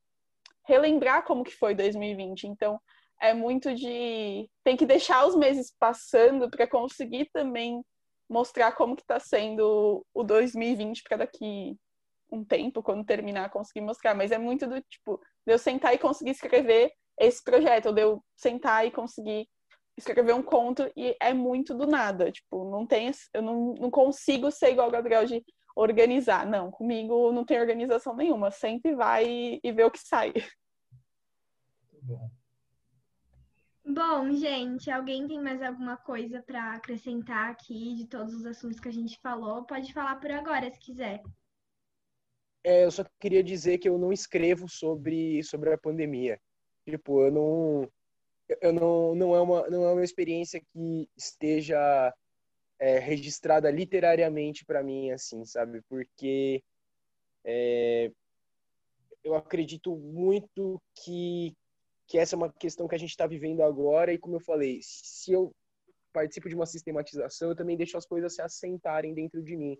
relembrar 0.64 1.24
como 1.24 1.42
que 1.42 1.50
foi 1.50 1.74
2020. 1.74 2.44
Então 2.44 2.80
é 3.20 3.34
muito 3.34 3.74
de 3.74 4.48
tem 4.62 4.76
que 4.76 4.86
deixar 4.86 5.26
os 5.26 5.34
meses 5.34 5.74
passando 5.80 6.48
para 6.48 6.68
conseguir 6.68 7.28
também 7.32 7.84
mostrar 8.28 8.70
como 8.72 8.94
que 8.94 9.02
está 9.02 9.18
sendo 9.18 10.06
o 10.14 10.22
2020 10.22 11.02
para 11.02 11.16
daqui 11.16 11.76
um 12.30 12.44
tempo, 12.44 12.84
quando 12.84 13.04
terminar, 13.04 13.50
conseguir 13.50 13.80
mostrar. 13.80 14.14
Mas 14.14 14.30
é 14.30 14.38
muito 14.38 14.64
do 14.68 14.80
tipo, 14.82 15.20
de 15.44 15.52
eu 15.52 15.58
sentar 15.58 15.92
e 15.92 15.98
conseguir 15.98 16.30
escrever 16.30 16.92
esse 17.18 17.42
projeto, 17.42 17.92
de 17.92 18.02
eu 18.02 18.22
sentar 18.36 18.86
e 18.86 18.92
conseguir 18.92 19.48
escrever 19.96 20.34
um 20.34 20.42
conto 20.42 20.90
e 20.96 21.16
é 21.20 21.32
muito 21.32 21.74
do 21.74 21.86
nada. 21.86 22.30
Tipo, 22.30 22.70
não 22.70 22.86
tem. 22.86 23.10
Eu 23.34 23.42
não, 23.42 23.74
não 23.74 23.90
consigo 23.90 24.50
ser 24.50 24.72
igual 24.72 24.88
o 24.88 24.92
Gabriel 24.92 25.24
de 25.24 25.44
organizar. 25.76 26.46
Não, 26.46 26.70
comigo 26.70 27.32
não 27.32 27.44
tem 27.44 27.60
organização 27.60 28.14
nenhuma. 28.14 28.50
Sempre 28.50 28.94
vai 28.94 29.26
e, 29.26 29.60
e 29.62 29.72
vê 29.72 29.84
o 29.84 29.90
que 29.90 29.98
sai. 29.98 30.32
Bom. 32.02 32.30
Bom, 33.92 34.30
gente, 34.32 34.88
alguém 34.88 35.26
tem 35.26 35.42
mais 35.42 35.60
alguma 35.60 35.96
coisa 35.96 36.40
para 36.42 36.74
acrescentar 36.74 37.50
aqui 37.50 37.94
de 37.96 38.06
todos 38.06 38.32
os 38.34 38.46
assuntos 38.46 38.78
que 38.78 38.88
a 38.88 38.92
gente 38.92 39.18
falou? 39.20 39.64
Pode 39.64 39.92
falar 39.92 40.16
por 40.20 40.30
agora, 40.30 40.70
se 40.70 40.78
quiser. 40.78 41.20
É, 42.62 42.84
eu 42.84 42.90
só 42.90 43.04
queria 43.18 43.42
dizer 43.42 43.78
que 43.78 43.88
eu 43.88 43.98
não 43.98 44.12
escrevo 44.12 44.68
sobre, 44.68 45.42
sobre 45.42 45.72
a 45.72 45.78
pandemia. 45.78 46.38
Tipo, 46.88 47.24
eu 47.24 47.32
não, 47.32 47.92
eu 48.60 48.72
não, 48.72 49.14
não, 49.14 49.34
é 49.34 49.40
uma, 49.40 49.68
não 49.68 49.84
é 49.84 49.92
uma 49.92 50.04
experiência 50.04 50.60
que 50.60 51.08
esteja 51.16 52.14
é, 52.78 52.98
registrada 52.98 53.70
literariamente 53.70 54.64
para 54.64 54.82
mim, 54.82 55.10
assim, 55.10 55.44
sabe? 55.44 55.82
Porque 55.88 56.62
é, 57.44 58.10
eu 59.22 59.34
acredito 59.34 59.94
muito 59.96 60.80
que, 60.94 61.54
que 62.06 62.18
essa 62.18 62.34
é 62.34 62.38
uma 62.38 62.52
questão 62.52 62.88
que 62.88 62.94
a 62.94 62.98
gente 62.98 63.10
está 63.10 63.26
vivendo 63.26 63.62
agora, 63.62 64.12
e 64.12 64.18
como 64.18 64.36
eu 64.36 64.40
falei, 64.40 64.80
se 64.82 65.32
eu 65.32 65.54
participo 66.12 66.48
de 66.48 66.54
uma 66.54 66.66
sistematização, 66.66 67.50
eu 67.50 67.56
também 67.56 67.76
deixo 67.76 67.96
as 67.96 68.06
coisas 68.06 68.34
se 68.34 68.42
assentarem 68.42 69.14
dentro 69.14 69.42
de 69.42 69.56
mim. 69.56 69.78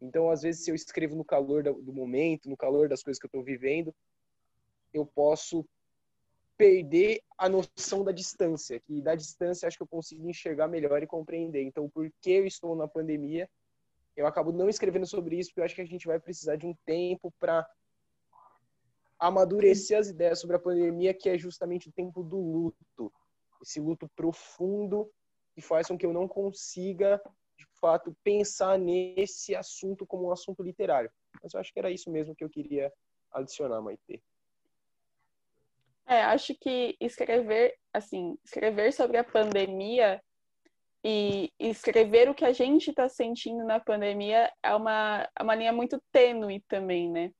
Então, 0.00 0.28
às 0.28 0.42
vezes, 0.42 0.64
se 0.64 0.70
eu 0.70 0.74
escrevo 0.74 1.14
no 1.14 1.24
calor 1.24 1.62
do 1.62 1.92
momento, 1.92 2.48
no 2.48 2.56
calor 2.56 2.88
das 2.88 3.02
coisas 3.02 3.20
que 3.20 3.26
eu 3.26 3.28
estou 3.28 3.44
vivendo, 3.44 3.94
eu 4.92 5.06
posso 5.06 5.64
perder 6.62 7.20
a 7.36 7.48
noção 7.48 8.04
da 8.04 8.12
distância, 8.12 8.78
que 8.78 9.02
da 9.02 9.16
distância 9.16 9.66
acho 9.66 9.76
que 9.76 9.82
eu 9.82 9.88
consigo 9.88 10.30
enxergar 10.30 10.68
melhor 10.68 11.02
e 11.02 11.08
compreender. 11.08 11.64
Então, 11.64 11.90
por 11.90 12.08
que 12.20 12.30
eu 12.30 12.46
estou 12.46 12.76
na 12.76 12.86
pandemia? 12.86 13.50
Eu 14.16 14.28
acabo 14.28 14.52
não 14.52 14.68
escrevendo 14.68 15.04
sobre 15.04 15.36
isso, 15.36 15.50
porque 15.50 15.58
eu 15.58 15.64
acho 15.64 15.74
que 15.74 15.80
a 15.80 15.86
gente 15.86 16.06
vai 16.06 16.20
precisar 16.20 16.54
de 16.54 16.64
um 16.64 16.72
tempo 16.86 17.34
para 17.40 17.68
amadurecer 19.18 19.98
as 19.98 20.06
ideias 20.06 20.38
sobre 20.38 20.54
a 20.54 20.60
pandemia, 20.60 21.12
que 21.12 21.28
é 21.28 21.36
justamente 21.36 21.88
o 21.88 21.92
tempo 21.92 22.22
do 22.22 22.38
luto. 22.38 23.12
Esse 23.60 23.80
luto 23.80 24.08
profundo 24.14 25.10
que 25.56 25.60
faz 25.60 25.88
com 25.88 25.98
que 25.98 26.06
eu 26.06 26.12
não 26.12 26.28
consiga, 26.28 27.20
de 27.58 27.66
fato, 27.80 28.16
pensar 28.22 28.78
nesse 28.78 29.56
assunto 29.56 30.06
como 30.06 30.28
um 30.28 30.30
assunto 30.30 30.62
literário. 30.62 31.10
Mas 31.42 31.54
eu 31.54 31.58
acho 31.58 31.72
que 31.72 31.80
era 31.80 31.90
isso 31.90 32.08
mesmo 32.08 32.36
que 32.36 32.44
eu 32.44 32.48
queria 32.48 32.92
adicionar, 33.32 33.80
Maite. 33.80 34.22
É, 36.12 36.24
acho 36.24 36.54
que 36.60 36.94
escrever, 37.00 37.74
assim, 37.90 38.36
escrever 38.44 38.92
sobre 38.92 39.16
a 39.16 39.24
pandemia 39.24 40.22
e 41.02 41.50
escrever 41.58 42.28
o 42.28 42.34
que 42.34 42.44
a 42.44 42.52
gente 42.52 42.90
está 42.90 43.08
sentindo 43.08 43.64
na 43.64 43.80
pandemia 43.80 44.52
é 44.62 44.74
uma, 44.74 45.26
é 45.34 45.42
uma 45.42 45.54
linha 45.54 45.72
muito 45.72 45.98
tênue 46.12 46.62
também, 46.68 47.10
né? 47.10 47.30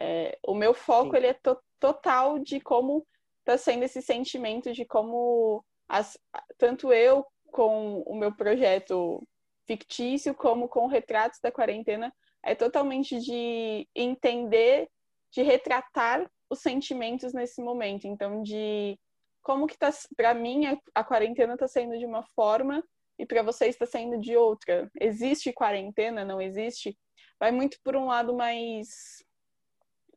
É, 0.00 0.38
o 0.46 0.54
meu 0.54 0.72
foco 0.72 1.14
ele 1.14 1.26
é 1.26 1.34
to 1.34 1.58
total 1.78 2.38
de 2.38 2.58
como 2.58 3.06
está 3.40 3.58
sendo 3.58 3.82
esse 3.82 4.00
sentimento 4.00 4.72
de 4.72 4.86
como 4.86 5.62
as, 5.86 6.18
tanto 6.56 6.90
eu 6.90 7.26
com 7.50 8.00
o 8.06 8.14
meu 8.14 8.34
projeto 8.34 9.22
fictício 9.66 10.34
como 10.34 10.68
com 10.68 10.86
retratos 10.86 11.38
da 11.42 11.52
quarentena 11.52 12.10
é 12.42 12.54
totalmente 12.54 13.18
de 13.20 13.86
entender, 13.94 14.88
de 15.30 15.42
retratar 15.42 16.26
os 16.52 16.60
sentimentos 16.60 17.32
nesse 17.32 17.62
momento. 17.62 18.06
Então, 18.06 18.42
de 18.42 18.98
como 19.42 19.66
que 19.66 19.76
tá, 19.76 19.90
para 20.16 20.34
mim 20.34 20.66
a, 20.94 21.02
quarentena 21.02 21.54
está 21.54 21.66
sendo 21.66 21.98
de 21.98 22.04
uma 22.04 22.22
forma 22.34 22.84
e 23.18 23.26
para 23.26 23.42
vocês 23.42 23.74
está 23.74 23.86
sendo 23.86 24.20
de 24.20 24.36
outra. 24.36 24.90
Existe 25.00 25.52
quarentena? 25.52 26.24
Não 26.24 26.40
existe? 26.40 26.96
Vai 27.40 27.50
muito 27.50 27.78
por 27.82 27.96
um 27.96 28.06
lado 28.06 28.34
mais 28.34 28.88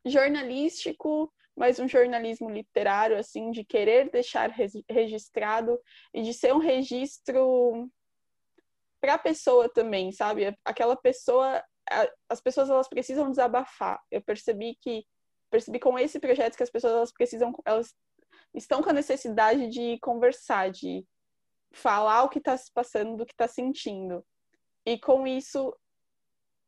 jornalístico, 0.06 1.32
mas 1.56 1.80
um 1.80 1.88
jornalismo 1.88 2.50
literário, 2.50 3.18
assim, 3.18 3.50
de 3.50 3.64
querer 3.64 4.12
deixar 4.12 4.52
registrado 4.90 5.80
e 6.14 6.22
de 6.22 6.34
ser 6.34 6.54
um 6.54 6.60
registro 6.60 7.90
para 9.02 9.14
a 9.14 9.20
pessoa 9.20 9.70
também, 9.70 10.12
sabe? 10.12 10.54
Aquela 10.66 10.98
pessoa, 10.98 11.64
as 12.30 12.42
pessoas 12.42 12.70
elas 12.70 12.90
precisam 12.90 13.30
desabafar. 13.30 14.00
Eu 14.12 14.22
percebi 14.22 14.76
que 14.82 15.06
percebi 15.50 15.80
com 15.80 15.98
esse 15.98 16.20
projeto 16.20 16.56
que 16.58 16.64
as 16.64 16.70
pessoas 16.70 16.94
elas 16.94 17.12
precisam, 17.12 17.54
elas 17.66 17.94
estão 18.54 18.82
com 18.82 18.90
a 18.90 18.94
necessidade 18.94 19.68
de 19.68 20.00
conversar, 20.00 20.72
de 20.72 21.06
falar 21.72 22.24
o 22.24 22.30
que 22.30 22.40
está 22.40 22.56
se 22.58 22.72
passando, 22.72 23.18
do 23.18 23.26
que 23.26 23.34
está 23.34 23.48
sentindo. 23.48 24.26
E 24.86 24.98
com 24.98 25.28
isso, 25.28 25.76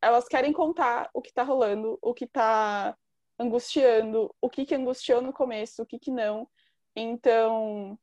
elas 0.02 0.28
querem 0.28 0.52
contar 0.52 1.10
o 1.14 1.22
que 1.22 1.30
está 1.30 1.44
rolando, 1.44 1.98
o 2.02 2.14
que 2.14 2.26
está 2.26 2.98
angustiando, 3.40 4.34
o 4.42 4.50
que, 4.50 4.66
que 4.66 4.76
angustiou 4.76 5.22
no 5.22 5.32
começo, 5.32 5.82
o 5.82 5.86
que, 5.86 6.00
que 6.00 6.12
não. 6.12 6.48
Então, 6.96 7.98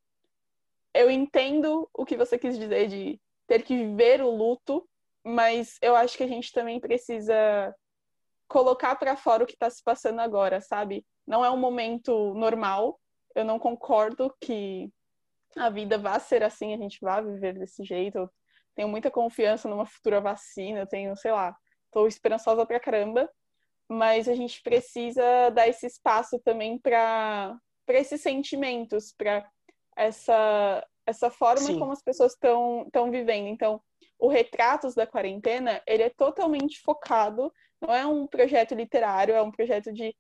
eu 0.95 1.11
entendo 1.11 1.89
o 1.93 2.05
que 2.05 2.17
você 2.17 2.39
quis 2.39 2.59
dizer 2.59 2.89
de 2.89 3.21
ter 3.47 3.63
que 3.63 3.77
viver 3.77 4.23
o 4.23 4.31
luto, 4.31 4.89
mas 5.25 5.77
eu 5.83 5.97
acho 5.97 6.17
que 6.17 6.23
a 6.23 6.29
gente 6.29 6.53
também 6.53 6.81
precisa 6.81 7.75
colocar 8.55 8.95
para 8.95 9.17
fora 9.17 9.43
o 9.43 9.47
que 9.47 9.55
está 9.55 9.69
se 9.69 9.83
passando 9.83 10.21
agora, 10.21 10.61
sabe? 10.61 11.05
Não 11.27 11.45
é 11.45 11.51
um 11.51 11.57
momento 11.57 12.33
normal. 12.35 13.01
Eu 13.35 13.45
não 13.45 13.59
concordo 13.59 14.33
que 14.41 14.89
a 15.57 15.69
vida 15.69 15.99
vá 15.99 16.21
ser 16.21 16.45
assim, 16.45 16.73
a 16.73 16.77
gente 16.77 17.01
vá 17.03 17.21
viver 17.21 17.59
desse 17.59 17.83
jeito. 17.83 18.19
Eu 18.19 18.31
tenho 18.77 18.89
muita 18.89 19.11
confiança 19.11 19.69
numa 19.69 19.85
futura 19.85 20.21
vacina, 20.21 20.79
eu 20.79 20.87
tenho, 20.87 21.17
sei 21.17 21.33
lá, 21.33 21.53
estou 21.87 22.07
esperançosa 22.07 22.65
pra 22.65 22.79
caramba, 22.79 23.29
mas 23.89 24.29
a 24.29 24.35
gente 24.35 24.63
precisa 24.63 25.51
dar 25.51 25.67
esse 25.67 25.87
espaço 25.87 26.39
também 26.39 26.79
para 26.79 27.59
para 27.85 27.99
esses 27.99 28.21
sentimentos, 28.21 29.13
para 29.13 29.45
essa 29.97 30.87
essa 31.05 31.29
forma 31.29 31.67
Sim. 31.67 31.79
como 31.81 31.91
as 31.91 32.03
pessoas 32.03 32.35
estão 32.35 32.85
estão 32.87 33.11
vivendo. 33.11 33.49
Então, 33.49 33.83
o 34.17 34.29
Retratos 34.29 34.95
da 34.95 35.09
Quarentena, 35.09 35.83
ele 35.89 36.05
é 36.05 36.11
totalmente 36.11 36.81
focado 36.81 37.53
não 37.87 37.95
é 37.95 38.07
um 38.07 38.27
projeto 38.27 38.75
literário, 38.75 39.35
é 39.35 39.43
um 39.43 39.51
projeto 39.51 39.93
de, 39.93 40.15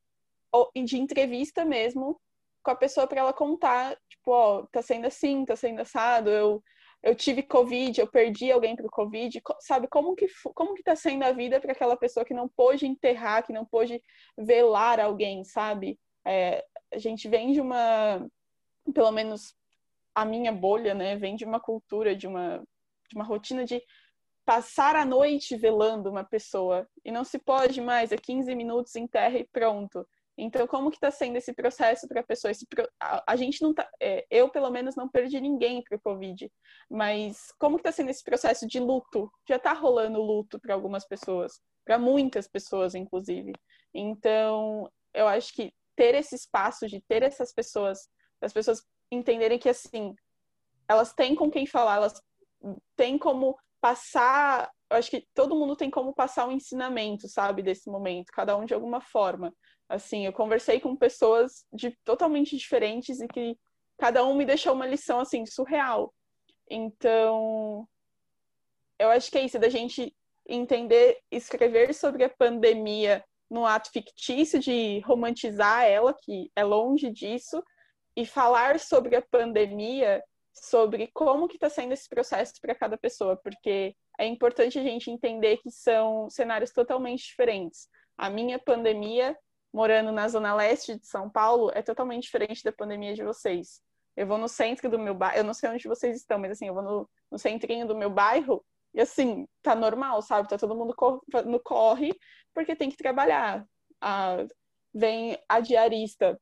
de 0.84 0.98
entrevista 0.98 1.64
mesmo 1.64 2.20
com 2.62 2.70
a 2.70 2.76
pessoa 2.76 3.06
para 3.06 3.20
ela 3.20 3.32
contar, 3.32 3.96
tipo, 4.08 4.30
ó, 4.30 4.66
tá 4.72 4.80
sendo 4.80 5.06
assim, 5.06 5.44
tá 5.44 5.54
sendo 5.54 5.80
assado, 5.80 6.30
eu 6.30 6.62
eu 7.04 7.14
tive 7.14 7.42
Covid, 7.42 8.00
eu 8.00 8.06
perdi 8.06 8.50
alguém 8.50 8.74
para 8.74 8.86
o 8.86 8.90
Covid, 8.90 9.42
sabe? 9.60 9.86
Como 9.88 10.16
que, 10.16 10.26
como 10.54 10.74
que 10.74 10.82
tá 10.82 10.96
sendo 10.96 11.22
a 11.22 11.32
vida 11.32 11.60
para 11.60 11.72
aquela 11.72 11.98
pessoa 11.98 12.24
que 12.24 12.32
não 12.32 12.48
pôde 12.48 12.86
enterrar, 12.86 13.44
que 13.44 13.52
não 13.52 13.66
pôde 13.66 14.02
velar 14.38 14.98
alguém, 14.98 15.44
sabe? 15.44 16.00
É, 16.26 16.64
a 16.90 16.96
gente 16.96 17.28
vem 17.28 17.52
de 17.52 17.60
uma, 17.60 18.26
pelo 18.94 19.12
menos 19.12 19.54
a 20.14 20.24
minha 20.24 20.50
bolha, 20.50 20.94
né, 20.94 21.14
vem 21.16 21.36
de 21.36 21.44
uma 21.44 21.60
cultura, 21.60 22.16
de 22.16 22.26
uma, 22.26 22.64
de 23.10 23.16
uma 23.16 23.24
rotina 23.24 23.66
de 23.66 23.82
passar 24.44 24.94
a 24.94 25.04
noite 25.04 25.56
velando 25.56 26.10
uma 26.10 26.24
pessoa 26.24 26.86
e 27.04 27.10
não 27.10 27.24
se 27.24 27.38
pode 27.38 27.80
mais, 27.80 28.12
é 28.12 28.16
15 28.16 28.54
minutos 28.54 28.94
em 28.96 29.06
terra 29.06 29.38
e 29.38 29.44
pronto. 29.44 30.06
Então, 30.36 30.66
como 30.66 30.90
que 30.90 30.96
está 30.96 31.10
sendo 31.10 31.36
esse 31.36 31.52
processo 31.52 32.08
para 32.08 32.20
a 32.20 32.24
pessoa? 32.24 32.52
A, 33.00 33.32
a, 33.32 33.36
gente 33.36 33.62
não 33.62 33.72
tá, 33.72 33.88
é, 34.00 34.26
eu 34.28 34.48
pelo 34.48 34.68
menos 34.68 34.96
não 34.96 35.08
perdi 35.08 35.40
ninguém 35.40 35.82
para 35.82 35.96
o 35.96 36.00
Covid, 36.00 36.50
mas 36.90 37.52
como 37.58 37.76
que 37.76 37.82
está 37.82 37.92
sendo 37.92 38.10
esse 38.10 38.22
processo 38.22 38.66
de 38.66 38.80
luto? 38.80 39.30
Já 39.48 39.56
está 39.56 39.72
rolando 39.72 40.20
luto 40.20 40.58
para 40.58 40.74
algumas 40.74 41.06
pessoas, 41.06 41.60
para 41.84 41.98
muitas 41.98 42.48
pessoas, 42.48 42.96
inclusive. 42.96 43.52
Então, 43.94 44.90
eu 45.14 45.28
acho 45.28 45.52
que 45.54 45.72
ter 45.94 46.16
esse 46.16 46.34
espaço 46.34 46.88
de 46.88 47.00
ter 47.00 47.22
essas 47.22 47.52
pessoas, 47.52 48.08
as 48.40 48.52
pessoas 48.52 48.84
entenderem 49.12 49.58
que 49.58 49.68
assim, 49.68 50.16
elas 50.88 51.12
têm 51.12 51.36
com 51.36 51.48
quem 51.48 51.64
falar, 51.64 51.96
elas 51.96 52.20
têm 52.96 53.16
como 53.16 53.56
passar, 53.84 54.72
eu 54.90 54.96
acho 54.96 55.10
que 55.10 55.28
todo 55.34 55.54
mundo 55.54 55.76
tem 55.76 55.90
como 55.90 56.14
passar 56.14 56.48
um 56.48 56.52
ensinamento, 56.52 57.28
sabe, 57.28 57.62
desse 57.62 57.90
momento, 57.90 58.32
cada 58.32 58.56
um 58.56 58.64
de 58.64 58.72
alguma 58.72 58.98
forma. 58.98 59.54
Assim, 59.86 60.24
eu 60.24 60.32
conversei 60.32 60.80
com 60.80 60.96
pessoas 60.96 61.66
de 61.70 61.90
totalmente 62.02 62.56
diferentes 62.56 63.20
e 63.20 63.28
que 63.28 63.58
cada 63.98 64.24
um 64.24 64.34
me 64.34 64.46
deixou 64.46 64.72
uma 64.72 64.86
lição 64.86 65.20
assim 65.20 65.44
surreal. 65.44 66.14
Então, 66.70 67.86
eu 68.98 69.10
acho 69.10 69.30
que 69.30 69.36
é 69.36 69.44
isso 69.44 69.58
da 69.58 69.68
gente 69.68 70.16
entender, 70.48 71.18
escrever 71.30 71.92
sobre 71.92 72.24
a 72.24 72.30
pandemia 72.30 73.22
no 73.50 73.66
ato 73.66 73.90
fictício 73.90 74.58
de 74.58 75.00
romantizar 75.00 75.84
ela, 75.84 76.14
que 76.22 76.50
é 76.56 76.64
longe 76.64 77.10
disso, 77.10 77.62
e 78.16 78.24
falar 78.24 78.80
sobre 78.80 79.14
a 79.14 79.20
pandemia, 79.20 80.24
sobre 80.54 81.08
como 81.12 81.48
que 81.48 81.56
está 81.56 81.68
sendo 81.68 81.92
esse 81.92 82.08
processo 82.08 82.54
para 82.60 82.74
cada 82.74 82.96
pessoa, 82.96 83.36
porque 83.36 83.94
é 84.18 84.26
importante 84.26 84.78
a 84.78 84.82
gente 84.82 85.10
entender 85.10 85.58
que 85.58 85.70
são 85.70 86.30
cenários 86.30 86.70
totalmente 86.70 87.24
diferentes. 87.24 87.88
A 88.16 88.30
minha 88.30 88.58
pandemia, 88.58 89.36
morando 89.72 90.12
na 90.12 90.28
zona 90.28 90.54
leste 90.54 90.98
de 90.98 91.06
São 91.06 91.28
Paulo, 91.28 91.70
é 91.74 91.82
totalmente 91.82 92.24
diferente 92.24 92.62
da 92.62 92.72
pandemia 92.72 93.14
de 93.14 93.24
vocês. 93.24 93.80
Eu 94.16 94.28
vou 94.28 94.38
no 94.38 94.48
centro 94.48 94.88
do 94.88 94.98
meu 94.98 95.14
bairro, 95.14 95.38
eu 95.38 95.44
não 95.44 95.52
sei 95.52 95.68
onde 95.70 95.88
vocês 95.88 96.16
estão, 96.16 96.38
mas 96.38 96.52
assim, 96.52 96.68
eu 96.68 96.74
vou 96.74 96.82
no, 96.82 97.10
no 97.32 97.38
centrinho 97.38 97.86
do 97.86 97.96
meu 97.96 98.08
bairro 98.08 98.64
e 98.94 99.00
assim, 99.00 99.48
tá 99.60 99.74
normal, 99.74 100.22
sabe? 100.22 100.48
Tá 100.48 100.56
todo 100.56 100.76
mundo 100.76 100.94
no 101.46 101.60
corre 101.60 102.12
porque 102.54 102.76
tem 102.76 102.88
que 102.88 102.96
trabalhar. 102.96 103.66
Ah, 104.00 104.36
vem 104.94 105.36
a 105.48 105.58
diarista 105.58 106.40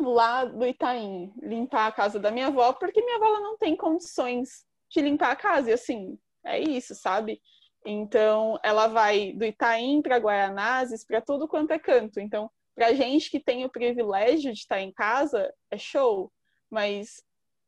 lá 0.00 0.44
do 0.44 0.66
Itaim 0.66 1.32
limpar 1.42 1.88
a 1.88 1.92
casa 1.92 2.18
da 2.18 2.30
minha 2.30 2.48
avó, 2.48 2.72
porque 2.72 3.02
minha 3.02 3.16
avó 3.16 3.40
não 3.40 3.58
tem 3.58 3.76
condições 3.76 4.64
de 4.90 5.00
limpar 5.00 5.32
a 5.32 5.36
casa. 5.36 5.70
E 5.70 5.72
assim, 5.72 6.18
é 6.44 6.60
isso, 6.60 6.94
sabe? 6.94 7.40
Então, 7.84 8.58
ela 8.62 8.86
vai 8.86 9.32
do 9.32 9.44
Itaim 9.44 10.02
para 10.02 10.18
Guaianazes, 10.18 11.04
para 11.04 11.20
tudo 11.20 11.48
quanto 11.48 11.72
é 11.72 11.78
canto. 11.78 12.20
Então, 12.20 12.50
para 12.74 12.94
gente 12.94 13.30
que 13.30 13.40
tem 13.40 13.64
o 13.64 13.70
privilégio 13.70 14.52
de 14.52 14.58
estar 14.60 14.80
em 14.80 14.92
casa, 14.92 15.52
é 15.70 15.78
show. 15.78 16.32
Mas 16.70 17.22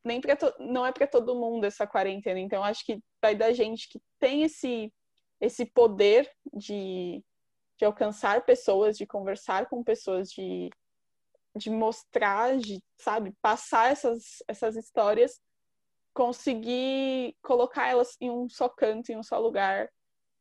nem 0.05 0.21
para 0.21 0.37
não 0.59 0.85
é 0.87 0.93
para 0.93 1.07
todo 1.07 1.35
mundo 1.35 1.65
essa 1.65 1.87
quarentena. 1.87 2.39
Então, 2.39 2.63
acho 2.63 2.85
que 2.85 3.01
vai 3.21 3.35
da 3.35 3.53
gente 3.53 3.89
que 3.89 4.01
tem 4.19 4.43
esse 4.43 4.93
esse 5.41 5.65
poder 5.65 6.31
de, 6.53 7.25
de 7.79 7.85
alcançar 7.85 8.45
pessoas, 8.45 8.99
de 8.99 9.07
conversar 9.07 9.71
com 9.71 9.83
pessoas, 9.83 10.31
de 10.31 10.69
de 11.57 11.71
mostrar, 11.71 12.57
de, 12.59 12.83
sabe, 12.99 13.33
passar 13.43 13.91
essas, 13.93 14.43
essas 14.47 14.77
histórias, 14.77 15.41
conseguir 16.15 17.37
colocar 17.43 17.89
elas 17.89 18.17
em 18.21 18.31
um 18.31 18.49
só 18.49 18.69
canto, 18.69 19.11
em 19.11 19.17
um 19.17 19.23
só 19.23 19.39
lugar, 19.39 19.89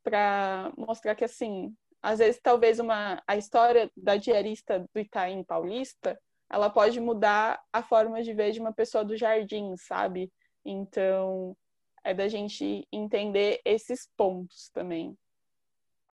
para 0.04 0.72
mostrar 0.78 1.16
que, 1.16 1.26
assim, 1.26 1.76
às 2.02 2.20
vezes, 2.20 2.40
talvez 2.42 2.80
uma, 2.80 3.22
a 3.28 3.38
história 3.38 3.92
da 3.96 4.16
diarista 4.16 4.80
do 4.94 5.00
Itaim 5.00 5.44
Paulista, 5.44 6.20
ela 6.50 6.70
pode 6.70 7.00
mudar 7.00 7.62
a 7.72 7.84
forma 7.84 8.24
de 8.24 8.34
ver 8.34 8.52
de 8.52 8.60
uma 8.60 8.74
pessoa 8.74 9.04
do 9.06 9.18
jardim, 9.18 9.76
sabe? 9.78 10.32
Então, 10.66 11.56
é 12.04 12.14
da 12.14 12.28
gente 12.28 12.88
entender 12.92 13.62
esses 13.64 14.10
pontos 14.18 14.70
também. 14.74 15.16